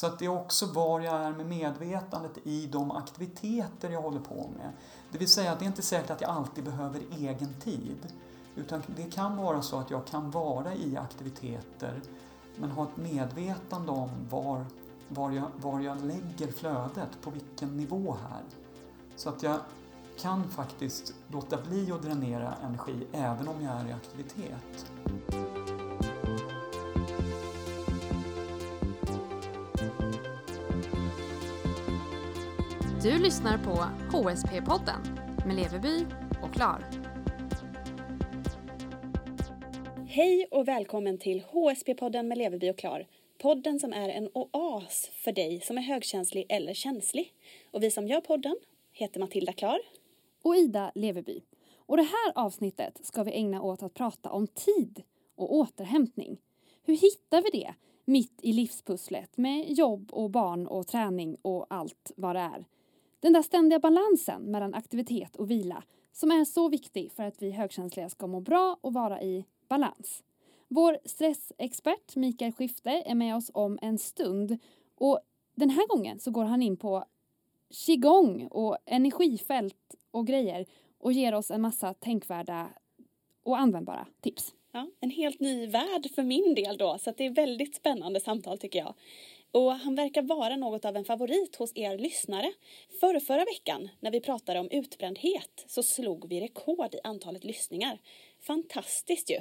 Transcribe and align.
Så 0.00 0.06
att 0.06 0.18
det 0.18 0.24
är 0.24 0.28
också 0.28 0.66
var 0.66 1.00
jag 1.00 1.14
är 1.14 1.32
med 1.32 1.46
medvetandet 1.46 2.38
i 2.42 2.66
de 2.66 2.90
aktiviteter 2.90 3.90
jag 3.90 4.02
håller 4.02 4.20
på 4.20 4.50
med. 4.56 4.72
Det 5.12 5.18
vill 5.18 5.28
säga, 5.28 5.56
det 5.58 5.64
är 5.64 5.66
inte 5.66 5.82
säkert 5.82 6.10
att 6.10 6.20
jag 6.20 6.30
alltid 6.30 6.64
behöver 6.64 7.00
egen 7.18 7.54
tid. 7.60 8.12
Utan 8.56 8.82
det 8.96 9.02
kan 9.02 9.36
vara 9.36 9.62
så 9.62 9.78
att 9.78 9.90
jag 9.90 10.06
kan 10.06 10.30
vara 10.30 10.74
i 10.74 10.96
aktiviteter 10.96 12.02
men 12.56 12.70
ha 12.70 12.82
ett 12.84 12.96
medvetande 12.96 13.92
om 13.92 14.10
var, 14.30 14.66
var, 15.08 15.30
jag, 15.30 15.50
var 15.56 15.80
jag 15.80 16.04
lägger 16.04 16.52
flödet, 16.52 17.20
på 17.22 17.30
vilken 17.30 17.76
nivå 17.76 18.16
här. 18.30 18.42
Så 19.16 19.28
att 19.28 19.42
jag 19.42 19.58
kan 20.18 20.48
faktiskt 20.48 21.14
låta 21.28 21.62
bli 21.62 21.92
att 21.92 22.02
dränera 22.02 22.54
energi 22.64 23.06
även 23.12 23.48
om 23.48 23.62
jag 23.62 23.72
är 23.72 23.88
i 23.88 23.92
aktivitet. 23.92 24.92
Du 33.06 33.18
lyssnar 33.18 33.58
på 33.58 33.70
HSP-podden 34.16 35.18
med 35.46 35.56
Leveby 35.56 36.06
och 36.42 36.54
Klar. 36.54 36.84
Hej 40.06 40.46
och 40.50 40.68
välkommen 40.68 41.18
till 41.18 41.42
HSP-podden 41.42 42.22
med 42.22 42.38
Leveby 42.38 42.70
och 42.70 42.78
Klar. 42.78 43.06
Podden 43.38 43.80
som 43.80 43.92
är 43.92 44.08
en 44.08 44.28
oas 44.34 45.10
för 45.12 45.32
dig 45.32 45.60
som 45.60 45.78
är 45.78 45.82
högkänslig 45.82 46.46
eller 46.48 46.74
känslig. 46.74 47.32
Och 47.70 47.82
vi 47.82 47.90
som 47.90 48.06
gör 48.06 48.20
podden 48.20 48.56
heter 48.92 49.20
Matilda 49.20 49.52
Klar. 49.52 49.78
Och 50.42 50.56
Ida 50.56 50.92
Leveby. 50.94 51.42
Och 51.76 51.96
det 51.96 52.02
här 52.02 52.32
avsnittet 52.34 53.00
ska 53.02 53.22
vi 53.22 53.32
ägna 53.32 53.62
åt 53.62 53.82
att 53.82 53.94
prata 53.94 54.30
om 54.30 54.46
tid 54.46 55.02
och 55.36 55.54
återhämtning. 55.54 56.38
Hur 56.82 56.96
hittar 56.96 57.42
vi 57.42 57.58
det 57.58 57.74
mitt 58.04 58.40
i 58.42 58.52
livspusslet 58.52 59.36
med 59.36 59.72
jobb 59.72 60.08
och 60.12 60.30
barn 60.30 60.66
och 60.66 60.86
träning 60.86 61.36
och 61.42 61.66
allt 61.70 62.12
vad 62.16 62.36
det 62.36 62.40
är? 62.40 62.66
Den 63.20 63.32
där 63.32 63.42
ständiga 63.42 63.78
balansen 63.78 64.42
mellan 64.42 64.74
aktivitet 64.74 65.36
och 65.36 65.50
vila 65.50 65.82
som 66.12 66.30
är 66.30 66.44
så 66.44 66.68
viktig 66.68 67.12
för 67.12 67.22
att 67.22 67.42
vi 67.42 67.50
högkänsliga 67.50 68.08
ska 68.08 68.26
må 68.26 68.40
bra 68.40 68.78
och 68.80 68.92
vara 68.92 69.22
i 69.22 69.44
balans. 69.68 70.22
Vår 70.68 70.98
stressexpert 71.04 72.16
Mikael 72.16 72.52
Skifte 72.52 72.90
är 72.90 73.14
med 73.14 73.36
oss 73.36 73.50
om 73.54 73.78
en 73.82 73.98
stund 73.98 74.58
och 74.94 75.20
den 75.54 75.70
här 75.70 75.88
gången 75.88 76.18
så 76.18 76.30
går 76.30 76.44
han 76.44 76.62
in 76.62 76.76
på 76.76 77.04
qigong 77.70 78.46
och 78.50 78.78
energifält 78.86 79.94
och 80.10 80.26
grejer 80.26 80.66
och 80.98 81.12
ger 81.12 81.34
oss 81.34 81.50
en 81.50 81.60
massa 81.60 81.94
tänkvärda 81.94 82.68
och 83.42 83.58
användbara 83.58 84.06
tips. 84.20 84.54
Ja, 84.72 84.90
en 85.00 85.10
helt 85.10 85.40
ny 85.40 85.66
värld 85.66 86.10
för 86.14 86.22
min 86.22 86.54
del 86.54 86.76
då, 86.76 86.98
så 86.98 87.12
det 87.16 87.26
är 87.26 87.30
väldigt 87.30 87.76
spännande 87.76 88.20
samtal 88.20 88.58
tycker 88.58 88.78
jag. 88.78 88.94
Och 89.50 89.72
han 89.72 89.94
verkar 89.94 90.22
vara 90.22 90.56
något 90.56 90.84
av 90.84 90.96
en 90.96 91.04
favorit 91.04 91.56
hos 91.56 91.72
er 91.74 91.98
lyssnare. 91.98 92.52
Förra, 93.00 93.20
förra 93.20 93.44
veckan 93.44 93.88
när 94.00 94.10
vi 94.10 94.20
pratade 94.20 94.60
om 94.60 94.68
utbrändhet 94.70 95.64
så 95.66 95.82
slog 95.82 96.28
vi 96.28 96.40
rekord 96.40 96.94
i 96.94 96.98
antalet 97.04 97.44
lyssningar. 97.44 97.98
Fantastiskt 98.40 99.30
ju! 99.30 99.40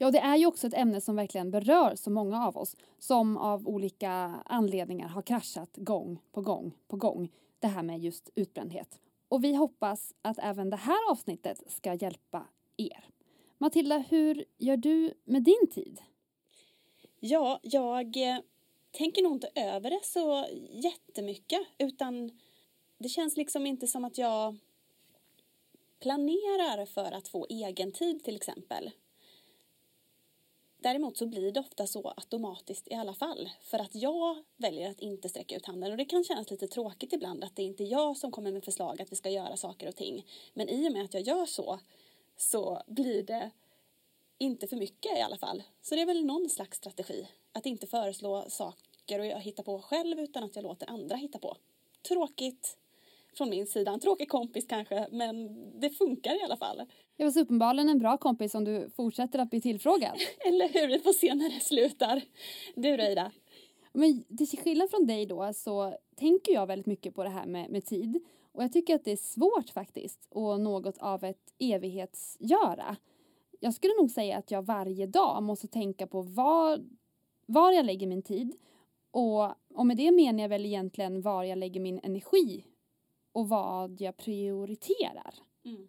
Ja, 0.00 0.10
det 0.10 0.18
är 0.18 0.36
ju 0.36 0.46
också 0.46 0.66
ett 0.66 0.74
ämne 0.74 1.00
som 1.00 1.16
verkligen 1.16 1.50
berör 1.50 1.94
så 1.94 2.10
många 2.10 2.46
av 2.46 2.56
oss 2.56 2.76
som 2.98 3.36
av 3.36 3.68
olika 3.68 4.10
anledningar 4.46 5.08
har 5.08 5.22
kraschat 5.22 5.76
gång 5.76 6.18
på 6.32 6.40
gång 6.40 6.72
på 6.88 6.96
gång. 6.96 7.32
Det 7.58 7.66
här 7.66 7.82
med 7.82 8.00
just 8.00 8.30
utbrändhet. 8.34 8.98
Och 9.28 9.44
vi 9.44 9.54
hoppas 9.54 10.14
att 10.22 10.38
även 10.38 10.70
det 10.70 10.76
här 10.76 11.10
avsnittet 11.10 11.62
ska 11.66 11.94
hjälpa 11.94 12.46
er. 12.76 13.04
Matilda, 13.58 13.98
hur 13.98 14.44
gör 14.58 14.76
du 14.76 15.14
med 15.24 15.42
din 15.42 15.70
tid? 15.70 16.00
Ja, 17.20 17.60
jag 17.62 18.16
tänker 18.90 19.22
nog 19.22 19.32
inte 19.32 19.50
över 19.54 19.90
det 19.90 20.00
så 20.04 20.46
jättemycket 20.70 21.60
utan 21.78 22.38
det 22.98 23.08
känns 23.08 23.36
liksom 23.36 23.66
inte 23.66 23.86
som 23.86 24.04
att 24.04 24.18
jag 24.18 24.56
planerar 26.00 26.86
för 26.86 27.12
att 27.12 27.28
få 27.28 27.46
egen 27.50 27.92
tid 27.92 28.24
till 28.24 28.36
exempel. 28.36 28.90
Däremot 30.80 31.16
så 31.16 31.26
blir 31.26 31.52
det 31.52 31.60
ofta 31.60 31.86
så 31.86 32.08
automatiskt 32.16 32.88
i 32.88 32.94
alla 32.94 33.14
fall 33.14 33.50
för 33.62 33.78
att 33.78 33.94
jag 33.94 34.44
väljer 34.56 34.90
att 34.90 35.00
inte 35.00 35.28
sträcka 35.28 35.56
ut 35.56 35.66
handen 35.66 35.90
och 35.90 35.96
det 35.96 36.04
kan 36.04 36.24
kännas 36.24 36.50
lite 36.50 36.68
tråkigt 36.68 37.12
ibland 37.12 37.44
att 37.44 37.56
det 37.56 37.62
inte 37.62 37.84
är 37.84 37.90
jag 37.90 38.16
som 38.16 38.30
kommer 38.30 38.52
med 38.52 38.64
förslag 38.64 39.02
att 39.02 39.12
vi 39.12 39.16
ska 39.16 39.30
göra 39.30 39.56
saker 39.56 39.88
och 39.88 39.96
ting. 39.96 40.26
Men 40.54 40.68
i 40.68 40.88
och 40.88 40.92
med 40.92 41.04
att 41.04 41.14
jag 41.14 41.22
gör 41.22 41.46
så 41.46 41.80
så 42.36 42.82
blir 42.86 43.22
det 43.22 43.50
inte 44.38 44.66
för 44.66 44.76
mycket 44.76 45.18
i 45.18 45.20
alla 45.20 45.38
fall. 45.38 45.62
Så 45.82 45.94
det 45.94 46.00
är 46.00 46.06
väl 46.06 46.24
någon 46.24 46.48
slags 46.48 46.78
strategi. 46.78 47.28
Att 47.58 47.66
inte 47.66 47.86
föreslå 47.86 48.44
saker 48.48 49.18
och 49.18 49.26
jag 49.26 49.40
hittar 49.40 49.62
på 49.62 49.78
själv 49.78 50.20
utan 50.20 50.44
att 50.44 50.56
jag 50.56 50.62
låter 50.62 50.90
andra 50.90 51.16
hitta 51.16 51.38
på. 51.38 51.56
Tråkigt 52.08 52.78
från 53.36 53.50
min 53.50 53.66
sida. 53.66 53.90
En 53.90 54.00
tråkig 54.00 54.28
kompis 54.28 54.66
kanske, 54.68 55.08
men 55.10 55.48
det 55.80 55.90
funkar 55.90 56.40
i 56.40 56.42
alla 56.44 56.56
fall. 56.56 56.82
Det 57.16 57.24
var 57.24 57.38
uppenbarligen 57.38 57.88
en 57.88 57.98
bra 57.98 58.16
kompis 58.16 58.54
om 58.54 58.64
du 58.64 58.90
fortsätter 58.96 59.38
att 59.38 59.50
bli 59.50 59.60
tillfrågad. 59.60 60.18
Eller 60.46 60.68
hur, 60.68 60.88
vi 60.88 60.98
får 60.98 61.12
se 61.12 61.34
när 61.34 61.50
det 61.50 61.60
slutar. 61.60 62.22
Du 62.74 62.96
då 62.96 63.04
Ida? 63.04 63.32
Men 63.92 64.24
till 64.24 64.58
skillnad 64.58 64.90
från 64.90 65.06
dig 65.06 65.26
då 65.26 65.52
så 65.54 65.96
tänker 66.16 66.52
jag 66.52 66.66
väldigt 66.66 66.86
mycket 66.86 67.14
på 67.14 67.24
det 67.24 67.30
här 67.30 67.46
med, 67.46 67.70
med 67.70 67.84
tid. 67.84 68.20
Och 68.52 68.62
jag 68.62 68.72
tycker 68.72 68.94
att 68.94 69.04
det 69.04 69.12
är 69.12 69.16
svårt 69.16 69.70
faktiskt 69.70 70.28
och 70.30 70.60
något 70.60 70.98
av 70.98 71.24
ett 71.24 71.54
evighetsgöra. 71.58 72.96
Jag 73.60 73.74
skulle 73.74 73.94
nog 74.00 74.10
säga 74.10 74.36
att 74.36 74.50
jag 74.50 74.62
varje 74.62 75.06
dag 75.06 75.42
måste 75.42 75.68
tänka 75.68 76.06
på 76.06 76.22
var, 76.22 76.80
var 77.48 77.72
jag 77.72 77.86
lägger 77.86 78.06
min 78.06 78.22
tid 78.22 78.56
och, 79.10 79.44
och 79.74 79.86
med 79.86 79.96
det 79.96 80.10
menar 80.10 80.42
jag 80.42 80.48
väl 80.48 80.66
egentligen 80.66 81.22
var 81.22 81.44
jag 81.44 81.58
lägger 81.58 81.80
min 81.80 82.00
energi 82.02 82.64
och 83.32 83.48
vad 83.48 84.00
jag 84.00 84.16
prioriterar. 84.16 85.34
Mm. 85.64 85.88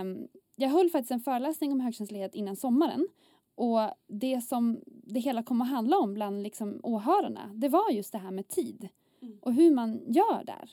Um, 0.00 0.28
jag 0.56 0.68
höll 0.68 0.90
faktiskt 0.90 1.10
en 1.10 1.20
föreläsning 1.20 1.72
om 1.72 1.80
högkänslighet 1.80 2.34
innan 2.34 2.56
sommaren 2.56 3.08
och 3.54 3.80
det 4.06 4.40
som 4.40 4.80
det 4.86 5.20
hela 5.20 5.42
kom 5.42 5.60
att 5.60 5.68
handla 5.68 5.98
om 5.98 6.14
bland 6.14 6.42
liksom 6.42 6.80
åhörarna 6.82 7.50
det 7.54 7.68
var 7.68 7.90
just 7.90 8.12
det 8.12 8.18
här 8.18 8.30
med 8.30 8.48
tid 8.48 8.88
mm. 9.22 9.38
och 9.42 9.54
hur 9.54 9.70
man 9.70 10.00
gör 10.06 10.44
där. 10.44 10.70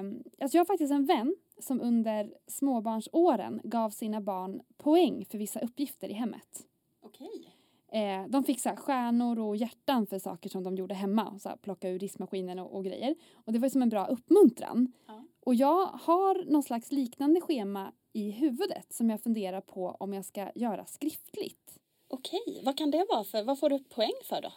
Um, 0.00 0.24
alltså 0.40 0.56
jag 0.56 0.60
har 0.60 0.66
faktiskt 0.66 0.92
en 0.92 1.06
vän 1.06 1.36
som 1.58 1.80
under 1.80 2.34
småbarnsåren 2.46 3.60
gav 3.64 3.90
sina 3.90 4.20
barn 4.20 4.62
poäng 4.76 5.24
för 5.24 5.38
vissa 5.38 5.60
uppgifter 5.60 6.08
i 6.08 6.12
hemmet. 6.12 6.66
Okej. 7.00 7.59
Eh, 7.92 8.26
de 8.28 8.44
fick 8.44 8.60
så 8.60 8.70
stjärnor 8.76 9.38
och 9.38 9.56
hjärtan 9.56 10.06
för 10.06 10.18
saker 10.18 10.48
som 10.48 10.64
de 10.64 10.76
gjorde 10.76 10.94
hemma. 10.94 11.38
Så 11.38 11.48
här, 11.48 11.56
plocka 11.56 11.88
ur 11.88 11.98
diskmaskinen 11.98 12.58
och, 12.58 12.76
och, 12.76 12.84
grejer. 12.84 13.14
Och 13.34 13.52
det 13.52 13.58
var 13.58 13.68
som 13.68 13.82
en 13.82 13.88
bra 13.88 14.06
uppmuntran. 14.06 14.92
Ja. 15.06 15.24
Och 15.40 15.54
jag 15.54 15.86
har 15.86 16.44
någon 16.50 16.62
slags 16.62 16.92
liknande 16.92 17.40
schema 17.40 17.92
i 18.12 18.30
huvudet 18.30 18.92
som 18.92 19.10
jag 19.10 19.20
funderar 19.20 19.60
på 19.60 19.96
om 20.00 20.12
jag 20.12 20.24
ska 20.24 20.50
göra 20.54 20.86
skriftligt. 20.86 21.78
Okej, 22.08 22.62
vad 22.64 22.78
kan 22.78 22.90
det 22.90 23.06
vara 23.08 23.24
för? 23.24 23.44
Vad 23.44 23.58
får 23.58 23.70
du 23.70 23.78
poäng 23.78 24.12
för 24.24 24.42
då? 24.42 24.52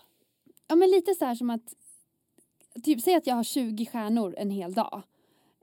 Ja 0.68 0.76
men 0.76 0.92
lite 0.92 1.16
så 1.16 1.26
här 1.26 1.36
som 1.36 1.50
att 1.50 1.76
Typ 2.84 3.02
säg 3.02 3.16
att 3.16 3.28
jag 3.28 3.36
har 3.36 3.44
20 3.44 3.86
stjärnor 3.86 4.36
en 4.38 4.50
hel 4.50 4.74
dag. 4.74 5.02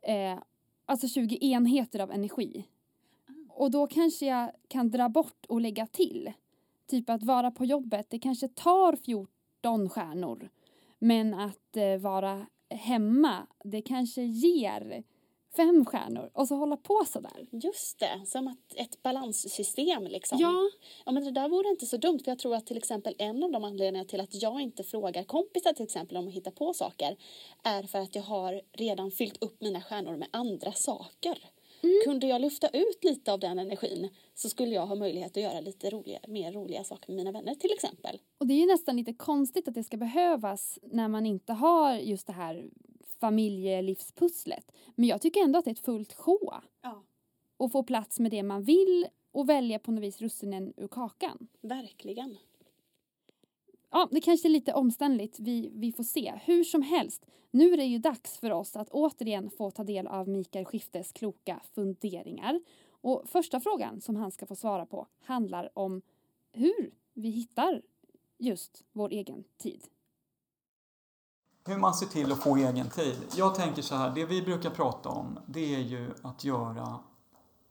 Eh, 0.03 0.39
alltså 0.87 1.09
20 1.09 1.39
enheter 1.41 2.01
av 2.01 2.11
energi. 2.11 2.65
Ah. 3.27 3.33
Och 3.55 3.71
då 3.71 3.87
kanske 3.87 4.27
jag 4.27 4.51
kan 4.69 4.91
dra 4.91 5.09
bort 5.09 5.47
och 5.49 5.61
lägga 5.61 5.87
till. 5.87 6.33
Typ 6.91 7.11
att 7.11 7.23
vara 7.23 7.51
på 7.51 7.65
jobbet, 7.65 8.06
det 8.11 8.19
kanske 8.19 8.49
tar 8.49 8.97
14 8.97 9.89
stjärnor. 9.89 10.51
Men 10.99 11.34
att 11.34 11.77
eh, 11.77 11.97
vara 11.99 12.47
hemma, 12.71 13.47
det 13.65 13.83
kanske 13.83 14.23
ger 14.23 15.05
fem 15.56 15.84
stjärnor 15.84 16.31
och 16.34 16.49
så 16.49 16.55
hålla 16.55 16.77
på 16.77 17.03
sådär. 17.06 17.47
Just 17.51 17.99
det, 17.99 18.21
som 18.27 18.49
att 18.49 18.75
ett 18.77 19.03
balanssystem 19.03 20.06
liksom. 20.06 20.39
Ja. 20.39 20.71
Ja 21.05 21.12
men 21.12 21.25
det 21.25 21.31
där 21.31 21.49
vore 21.49 21.69
inte 21.69 21.87
så 21.87 21.97
dumt 21.97 22.19
för 22.25 22.31
jag 22.31 22.39
tror 22.39 22.55
att 22.55 22.67
till 22.67 22.77
exempel 22.77 23.15
en 23.19 23.43
av 23.43 23.53
de 23.53 23.65
anledningarna 23.65 24.09
till 24.09 24.21
att 24.21 24.43
jag 24.43 24.61
inte 24.61 24.84
frågar 24.84 25.25
kompisar 25.25 25.72
till 25.72 25.84
exempel 25.84 26.17
om 26.17 26.28
att 26.28 26.34
hitta 26.34 26.51
på 26.51 26.72
saker 26.72 27.16
är 27.65 27.83
för 27.83 27.98
att 27.98 28.15
jag 28.15 28.22
har 28.22 28.63
redan 28.72 29.10
fyllt 29.10 29.42
upp 29.42 29.60
mina 29.60 29.81
stjärnor 29.81 30.16
med 30.16 30.28
andra 30.31 30.72
saker. 30.72 31.39
Mm. 31.82 32.00
Kunde 32.04 32.27
jag 32.27 32.41
lyfta 32.41 32.68
ut 32.68 33.04
lite 33.04 33.32
av 33.32 33.41
den 33.41 33.59
energin 33.59 34.09
så 34.34 34.48
skulle 34.48 34.74
jag 34.74 34.86
ha 34.86 34.94
möjlighet 34.94 35.36
att 35.36 35.42
göra 35.42 35.60
lite 35.60 35.91
roliga, 35.91 36.18
mer 36.28 36.53
roliga 36.53 36.84
saker 36.84 37.12
med 37.12 37.16
mina 37.16 37.32
vänner 37.32 37.54
till 37.54 37.72
exempel. 37.72 38.21
Och 38.38 38.47
det 38.47 38.54
är 38.54 38.59
ju 38.59 38.66
nästan 38.66 38.97
lite 38.97 39.12
konstigt 39.12 39.68
att 39.68 39.74
det 39.74 39.84
ska 39.84 39.97
behövas 39.97 40.78
när 40.82 41.09
man 41.09 41.27
inte 41.27 41.53
har 41.53 41.94
just 41.94 42.27
det 42.27 42.32
här 42.32 42.71
familjelivspusslet. 43.21 44.72
Men 44.94 45.09
jag 45.09 45.21
tycker 45.21 45.41
ändå 45.41 45.59
att 45.59 45.65
det 45.65 45.71
är 45.71 45.72
ett 45.72 45.84
fullt 45.84 46.12
sjå. 46.12 46.54
Ja. 46.82 47.03
Och 47.56 47.72
få 47.72 47.82
plats 47.82 48.21
med 48.21 48.30
det 48.30 48.42
man 48.42 48.62
vill 48.62 49.06
och 49.32 49.48
välja 49.48 49.78
på 49.78 49.92
något 49.92 50.03
vis 50.03 50.21
russinen 50.21 50.72
ur 50.77 50.88
kakan. 50.88 51.48
Verkligen. 51.60 52.36
Ja, 53.91 54.09
det 54.10 54.21
kanske 54.21 54.48
är 54.48 54.51
lite 54.51 54.72
omständligt. 54.72 55.41
Vi, 55.41 55.71
vi 55.75 55.92
får 55.92 56.04
se. 56.04 56.41
Hur 56.45 56.65
som 56.65 56.83
helst, 56.83 57.27
nu 57.51 57.72
är 57.72 57.77
det 57.77 57.84
ju 57.84 57.98
dags 57.98 58.39
för 58.39 58.51
oss 58.51 58.77
att 58.77 58.89
återigen 58.91 59.51
få 59.51 59.71
ta 59.71 59.84
del 59.84 60.07
av 60.07 60.28
Mikael 60.28 60.65
Skiftes 60.65 61.13
kloka 61.13 61.60
funderingar. 61.75 62.60
Och 62.91 63.22
första 63.28 63.60
frågan 63.60 64.01
som 64.01 64.16
han 64.16 64.31
ska 64.31 64.47
få 64.47 64.57
svara 64.57 64.87
på 64.87 65.07
handlar 65.25 65.78
om 65.78 66.03
hur 66.53 66.95
vi 67.15 67.31
hittar 67.31 67.83
just 68.39 68.84
vår 68.92 69.09
egen 69.09 69.45
tid. 69.59 69.84
Hur 71.66 71.78
man 71.78 71.95
ser 71.95 72.07
till 72.07 72.33
att 72.33 72.42
få 72.42 72.57
egen 72.57 72.91
tid. 72.91 73.16
Jag 73.37 73.54
tänker 73.54 73.83
så 73.83 73.95
här, 73.95 74.15
det 74.15 74.25
vi 74.25 74.42
brukar 74.42 74.71
prata 74.71 75.09
om 75.09 75.39
det 75.47 75.75
är 75.75 75.81
ju 75.81 76.10
att 76.22 76.45
göra 76.45 76.98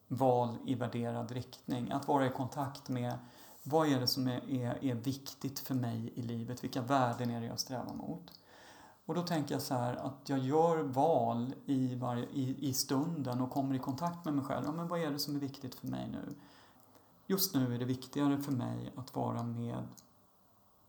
val 0.07 0.57
i 0.65 0.75
värderad 0.75 1.31
riktning. 1.31 1.91
Att 1.91 2.07
vara 2.07 2.25
i 2.25 2.29
kontakt 2.29 2.89
med 2.89 3.17
vad 3.69 3.87
är 3.87 3.99
det 3.99 4.07
som 4.07 4.27
är, 4.27 4.49
är, 4.49 4.85
är 4.85 4.95
viktigt 4.95 5.59
för 5.59 5.75
mig 5.75 6.13
i 6.15 6.21
livet? 6.21 6.63
Vilka 6.63 6.81
värden 6.81 7.29
är 7.29 7.41
det 7.41 7.47
jag 7.47 7.59
strävar 7.59 7.93
mot? 7.93 8.31
Och 9.05 9.15
då 9.15 9.21
tänker 9.21 9.55
jag 9.55 9.61
så 9.61 9.73
här 9.73 9.95
att 9.95 10.29
jag 10.29 10.39
gör 10.39 10.77
val 10.77 11.53
i, 11.65 11.95
varje, 11.95 12.25
i, 12.25 12.69
i 12.69 12.73
stunden 12.73 13.41
och 13.41 13.51
kommer 13.51 13.75
i 13.75 13.79
kontakt 13.79 14.25
med 14.25 14.33
mig 14.33 14.45
själv. 14.45 14.65
Ja, 14.65 14.71
men 14.71 14.87
vad 14.87 14.99
är 14.99 15.11
det 15.11 15.19
som 15.19 15.35
är 15.35 15.39
viktigt 15.39 15.75
för 15.75 15.87
mig 15.87 16.09
nu? 16.11 16.35
Just 17.27 17.55
nu 17.55 17.75
är 17.75 17.79
det 17.79 17.85
viktigare 17.85 18.37
för 18.37 18.51
mig 18.51 18.93
att 18.95 19.15
vara 19.15 19.43
med, 19.43 19.87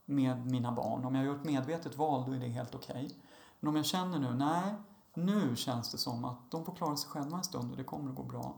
med 0.05 0.47
mina 0.47 0.73
barn. 0.73 1.05
Om 1.05 1.15
jag 1.15 1.25
gör 1.25 1.35
ett 1.35 1.45
medvetet 1.45 1.97
val 1.97 2.25
då 2.27 2.33
är 2.33 2.41
det 2.41 2.49
helt 2.49 2.75
okej. 2.75 3.07
Okay. 3.07 3.17
Men 3.61 3.69
om 3.69 3.77
jag 3.77 3.87
känner 3.87 4.19
nu, 4.19 4.35
nej, 4.35 4.75
nu 5.15 5.57
känns 5.57 5.93
det 5.93 5.99
som 5.99 6.25
att 6.25 6.51
de 6.51 6.65
får 6.65 6.75
klara 6.75 6.97
sig 6.97 7.11
själva 7.11 7.37
en 7.37 7.45
stund 7.45 7.71
och 7.71 7.77
det 7.77 7.85
kommer 7.85 8.11
att 8.11 8.17
gå 8.17 8.23
bra. 8.23 8.55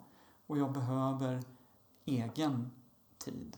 Och 0.47 0.59
jag 0.59 0.73
behöver 0.73 1.43
egen 2.05 2.71
tid 3.19 3.57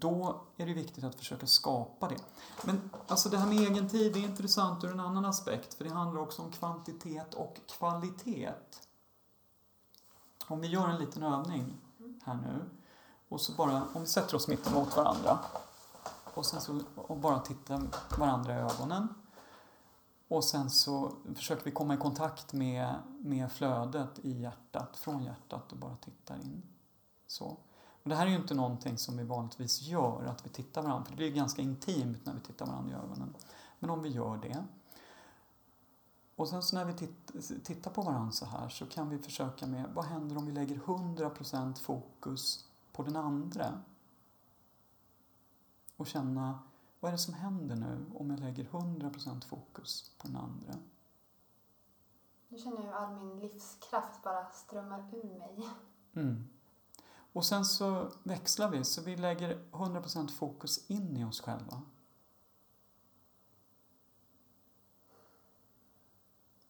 då 0.00 0.40
är 0.56 0.66
det 0.66 0.74
viktigt 0.74 1.04
att 1.04 1.14
försöka 1.14 1.46
skapa 1.46 2.08
det. 2.08 2.18
Men 2.64 2.90
alltså 3.08 3.28
det 3.28 3.38
här 3.38 3.46
med 3.46 3.58
egen 3.58 3.88
tid 3.88 4.16
är 4.16 4.20
intressant 4.20 4.84
ur 4.84 4.92
en 4.92 5.00
annan 5.00 5.24
aspekt, 5.24 5.74
för 5.74 5.84
det 5.84 5.90
handlar 5.90 6.20
också 6.20 6.42
om 6.42 6.52
kvantitet 6.52 7.34
och 7.34 7.60
kvalitet. 7.78 8.52
Om 10.46 10.60
vi 10.60 10.68
gör 10.68 10.88
en 10.88 10.98
liten 10.98 11.22
övning 11.22 11.76
här 12.24 12.34
nu, 12.34 12.70
och 13.28 13.40
så 13.40 13.52
bara, 13.52 13.82
om 13.92 14.00
vi 14.00 14.06
sätter 14.06 14.36
oss 14.36 14.48
mitt 14.48 14.66
emot 14.66 14.96
varandra, 14.96 15.38
och 16.34 16.46
sen 16.46 16.60
så 16.60 16.80
och 16.96 17.16
bara 17.16 17.38
tittar 17.38 17.82
varandra 18.18 18.54
i 18.54 18.58
ögonen. 18.58 19.08
Och 20.28 20.44
sen 20.44 20.70
så 20.70 21.12
försöker 21.34 21.64
vi 21.64 21.70
komma 21.70 21.94
i 21.94 21.96
kontakt 21.96 22.52
med, 22.52 22.94
med 23.20 23.52
flödet 23.52 24.18
i 24.22 24.40
hjärtat, 24.40 24.96
från 24.96 25.22
hjärtat 25.22 25.72
och 25.72 25.78
bara 25.78 25.96
tittar 25.96 26.36
in. 26.36 26.62
Så. 27.26 27.56
Och 28.04 28.10
det 28.10 28.16
här 28.16 28.26
är 28.26 28.30
ju 28.30 28.36
inte 28.36 28.54
någonting 28.54 28.98
som 28.98 29.16
vi 29.16 29.24
vanligtvis 29.24 29.82
gör, 29.82 30.24
att 30.24 30.46
vi 30.46 30.50
tittar 30.50 30.82
varandra, 30.82 31.04
för 31.04 31.10
det 31.10 31.16
blir 31.16 31.30
ganska 31.30 31.62
intimt 31.62 32.26
när 32.26 32.34
vi 32.34 32.40
tittar 32.40 32.66
varandra 32.66 32.92
i 32.92 33.00
ögonen. 33.04 33.34
Men 33.78 33.90
om 33.90 34.02
vi 34.02 34.08
gör 34.08 34.36
det. 34.36 34.64
Och 36.36 36.48
sen 36.48 36.62
så 36.62 36.76
när 36.76 36.84
vi 36.84 36.92
tittar 37.60 37.90
på 37.90 38.02
varandra 38.02 38.32
så 38.32 38.46
här 38.46 38.68
så 38.68 38.86
kan 38.86 39.08
vi 39.08 39.18
försöka 39.18 39.66
med, 39.66 39.90
vad 39.94 40.04
händer 40.04 40.36
om 40.36 40.46
vi 40.46 40.52
lägger 40.52 40.76
100% 40.76 41.78
fokus 41.78 42.68
på 42.92 43.02
den 43.02 43.16
andra? 43.16 43.80
Och 45.96 46.06
känna, 46.06 46.58
vad 47.00 47.08
är 47.08 47.12
det 47.12 47.18
som 47.18 47.34
händer 47.34 47.76
nu 47.76 48.06
om 48.14 48.30
jag 48.30 48.40
lägger 48.40 48.64
100% 48.64 49.44
fokus 49.44 50.14
på 50.18 50.26
den 50.26 50.36
andra? 50.36 50.74
Nu 52.48 52.58
känner 52.58 52.76
jag 52.76 52.84
hur 52.84 52.92
all 52.92 53.14
min 53.14 53.40
livskraft 53.40 54.22
bara 54.22 54.50
strömmar 54.50 55.14
ur 55.14 55.38
mig. 55.38 55.68
Mm. 56.14 56.48
Och 57.34 57.44
sen 57.44 57.64
så 57.64 58.12
växlar 58.22 58.70
vi, 58.70 58.84
så 58.84 59.02
vi 59.02 59.16
lägger 59.16 59.64
100% 59.72 60.28
fokus 60.28 60.90
in 60.90 61.16
i 61.16 61.24
oss 61.24 61.40
själva. 61.40 61.82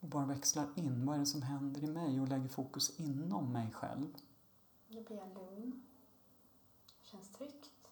Och 0.01 0.09
bara 0.09 0.27
växlar 0.27 0.69
in. 0.75 1.07
Vad 1.07 1.15
är 1.15 1.21
det 1.21 1.27
som 1.27 1.43
händer 1.43 1.85
i 1.85 1.87
mig? 1.87 2.21
Och 2.21 2.29
lägger 2.29 2.49
fokus 2.49 3.01
inom 3.01 3.53
mig 3.53 3.73
själv. 3.73 4.15
Nu 4.89 5.05
blir 5.05 5.17
jag 5.17 5.35
lugn. 5.35 5.83
Känns 7.03 7.33
tryggt. 7.33 7.89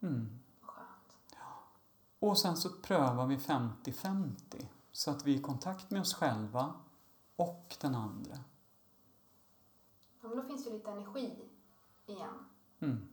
Mm. 0.00 0.40
Och 0.60 0.66
skönt. 0.66 1.16
Ja. 1.34 2.28
Och 2.28 2.38
sen 2.38 2.56
så 2.56 2.70
prövar 2.70 3.26
vi 3.26 3.36
50-50. 3.36 4.66
Så 4.92 5.10
att 5.10 5.26
vi 5.26 5.34
är 5.34 5.38
i 5.38 5.42
kontakt 5.42 5.90
med 5.90 6.00
oss 6.00 6.14
själva 6.14 6.74
och 7.36 7.76
den 7.80 7.94
andra. 7.94 8.38
Ja, 10.20 10.28
men 10.28 10.36
då 10.36 10.42
finns 10.42 10.64
det 10.64 10.70
lite 10.70 10.90
energi 10.90 11.53
igen. 12.06 12.46
Mm. 12.80 13.08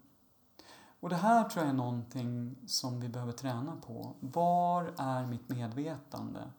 Och 1.00 1.10
det 1.10 1.16
här 1.16 1.50
tror 1.50 1.66
jag 1.66 1.70
är 1.70 1.78
någonting 1.78 2.56
som 2.68 3.00
vi 3.00 3.10
behöver 3.10 3.32
träna 3.32 3.76
på. 3.76 4.16
Var 4.20 4.94
är 4.98 5.26
mitt 5.26 5.50
medvetande? 5.50 6.52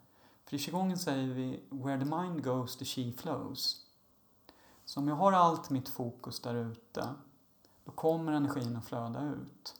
För 0.44 0.56
i 0.56 0.58
qigongen 0.58 0.98
säger 0.98 1.34
vi 1.34 1.62
“Where 1.70 1.98
the 1.98 2.04
mind 2.04 2.44
goes, 2.44 2.76
the 2.76 2.84
she 2.84 3.12
flows”. 3.12 3.86
Så 4.84 5.00
om 5.00 5.08
jag 5.08 5.14
har 5.14 5.32
allt 5.32 5.70
mitt 5.70 5.88
fokus 5.88 6.40
där 6.40 6.54
ute, 6.54 7.08
då 7.84 7.92
kommer 7.92 8.32
energin 8.32 8.76
att 8.76 8.84
flöda 8.84 9.22
ut. 9.22 9.74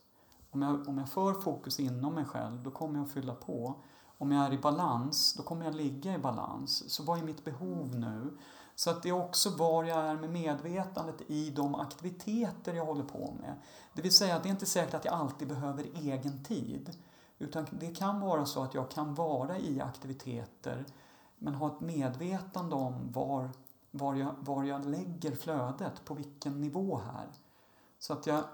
Om 0.50 0.62
jag, 0.62 0.88
om 0.88 0.98
jag 0.98 1.08
för 1.08 1.34
fokus 1.34 1.80
inom 1.80 2.14
mig 2.14 2.24
själv, 2.24 2.62
då 2.62 2.70
kommer 2.70 2.98
jag 2.98 3.06
att 3.06 3.12
fylla 3.12 3.34
på. 3.34 3.74
Om 4.18 4.32
jag 4.32 4.46
är 4.46 4.52
i 4.52 4.58
balans, 4.58 5.34
då 5.34 5.42
kommer 5.42 5.64
jag 5.64 5.74
ligga 5.74 6.14
i 6.14 6.18
balans. 6.18 6.90
Så 6.90 7.02
vad 7.02 7.18
är 7.18 7.22
mitt 7.22 7.44
behov 7.44 7.94
nu? 7.94 8.38
Så 8.82 8.90
att 8.90 9.02
det 9.02 9.08
är 9.08 9.12
också 9.12 9.50
var 9.50 9.84
jag 9.84 9.98
är 9.98 10.16
med 10.16 10.30
medvetandet 10.30 11.22
i 11.26 11.50
de 11.50 11.74
aktiviteter 11.74 12.74
jag 12.74 12.84
håller 12.84 13.04
på 13.04 13.34
med. 13.40 13.54
Det 13.92 14.02
vill 14.02 14.14
säga 14.14 14.36
att 14.36 14.42
det 14.42 14.48
är 14.48 14.50
inte 14.50 14.66
säkert 14.66 14.94
att 14.94 15.04
jag 15.04 15.14
alltid 15.14 15.48
behöver 15.48 15.84
egen 15.94 16.44
tid. 16.44 16.98
Utan 17.38 17.66
det 17.70 17.94
kan 17.94 18.20
vara 18.20 18.46
så 18.46 18.62
att 18.62 18.74
jag 18.74 18.90
kan 18.90 19.14
vara 19.14 19.58
i 19.58 19.80
aktiviteter 19.80 20.84
men 21.38 21.54
ha 21.54 21.66
ett 21.66 21.80
medvetande 21.80 22.74
om 22.74 23.12
var, 23.12 23.50
var, 23.90 24.14
jag, 24.14 24.34
var 24.38 24.64
jag 24.64 24.86
lägger 24.86 25.36
flödet, 25.36 26.04
på 26.04 26.14
vilken 26.14 26.60
nivå 26.60 27.00
här. 27.12 27.26
Så 27.98 28.12
att 28.12 28.26
jag 28.26 28.44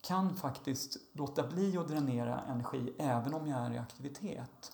kan 0.00 0.36
faktiskt 0.36 0.96
låta 1.12 1.46
bli 1.46 1.78
att 1.78 1.88
dränera 1.88 2.40
energi 2.40 2.92
även 2.98 3.34
om 3.34 3.46
jag 3.46 3.60
är 3.60 3.70
i 3.70 3.78
aktivitet. 3.78 4.73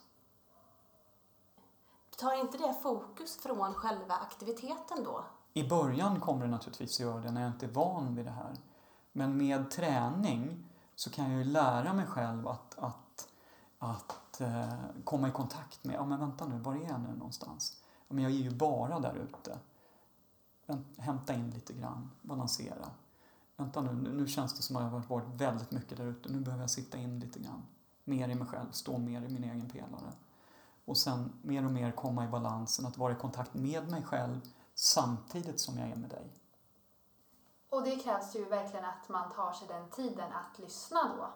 Tar 2.20 2.40
inte 2.40 2.58
det 2.58 2.74
fokus 2.82 3.36
från 3.36 3.74
själva 3.74 4.14
aktiviteten 4.14 5.04
då? 5.04 5.24
I 5.52 5.68
början 5.68 6.20
kommer 6.20 6.44
det 6.44 6.50
naturligtvis 6.50 6.94
att 6.94 7.00
göra 7.00 7.20
det 7.20 7.30
när 7.30 7.40
jag 7.40 7.50
inte 7.50 7.66
är 7.66 7.70
van 7.70 8.14
vid 8.14 8.24
det 8.24 8.30
här. 8.30 8.54
Men 9.12 9.36
med 9.36 9.70
träning 9.70 10.64
så 10.94 11.10
kan 11.10 11.30
jag 11.30 11.38
ju 11.38 11.44
lära 11.44 11.92
mig 11.92 12.06
själv 12.06 12.48
att, 12.48 12.78
att, 12.78 13.28
att 13.78 14.40
eh, 14.40 14.74
komma 15.04 15.28
i 15.28 15.30
kontakt 15.30 15.84
med, 15.84 15.94
ja 15.94 16.04
men 16.04 16.20
vänta 16.20 16.46
nu, 16.46 16.58
var 16.58 16.74
är 16.74 16.88
jag 16.88 17.00
nu 17.00 17.16
någonstans? 17.16 17.82
Ja, 18.08 18.14
men 18.14 18.24
jag 18.24 18.32
är 18.32 18.36
ju 18.36 18.50
bara 18.50 19.00
där 19.00 19.14
ute. 19.14 19.58
Hämta 20.98 21.34
in 21.34 21.50
lite 21.50 21.72
grann, 21.72 22.10
balansera. 22.22 22.90
Vänta 23.56 23.80
nu, 23.80 23.92
nu 23.92 24.26
känns 24.26 24.54
det 24.54 24.62
som 24.62 24.76
att 24.76 24.82
jag 24.82 24.90
har 24.90 25.00
varit 25.00 25.28
väldigt 25.28 25.70
mycket 25.70 25.96
där 25.96 26.06
ute, 26.06 26.32
nu 26.32 26.40
behöver 26.40 26.62
jag 26.62 26.70
sitta 26.70 26.98
in 26.98 27.20
lite 27.20 27.38
grann. 27.38 27.62
Mer 28.04 28.28
i 28.28 28.34
mig 28.34 28.48
själv, 28.48 28.70
stå 28.70 28.98
mer 28.98 29.22
i 29.22 29.28
min 29.28 29.44
egen 29.44 29.70
pelare 29.70 30.12
och 30.90 30.96
sen 30.96 31.32
mer 31.42 31.64
och 31.64 31.70
mer 31.70 31.92
komma 31.92 32.24
i 32.24 32.28
balansen, 32.28 32.86
att 32.86 32.98
vara 32.98 33.12
i 33.12 33.16
kontakt 33.16 33.54
med 33.54 33.90
mig 33.90 34.02
själv 34.02 34.40
samtidigt 34.74 35.60
som 35.60 35.78
jag 35.78 35.90
är 35.90 35.96
med 35.96 36.10
dig. 36.10 36.32
Och 37.70 37.84
det 37.84 37.96
krävs 37.96 38.36
ju 38.36 38.44
verkligen 38.44 38.84
att 38.84 39.08
man 39.08 39.32
tar 39.32 39.52
sig 39.52 39.68
den 39.68 39.90
tiden 39.90 40.32
att 40.32 40.58
lyssna 40.58 41.00
då? 41.16 41.28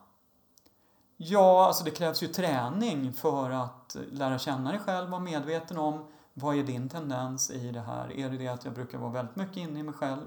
Ja, 1.16 1.66
alltså 1.66 1.84
det 1.84 1.90
krävs 1.90 2.22
ju 2.22 2.28
träning 2.28 3.12
för 3.12 3.50
att 3.50 3.96
lära 4.10 4.38
känna 4.38 4.70
dig 4.70 4.80
själv, 4.80 5.10
vara 5.10 5.20
medveten 5.20 5.78
om 5.78 6.06
vad 6.32 6.56
är 6.56 6.62
din 6.62 6.88
tendens 6.88 7.50
i 7.50 7.70
det 7.70 7.80
här? 7.80 8.12
Är 8.12 8.30
det 8.30 8.36
det 8.36 8.48
att 8.48 8.64
jag 8.64 8.74
brukar 8.74 8.98
vara 8.98 9.10
väldigt 9.10 9.36
mycket 9.36 9.56
inne 9.56 9.80
i 9.80 9.82
mig 9.82 9.94
själv? 9.94 10.26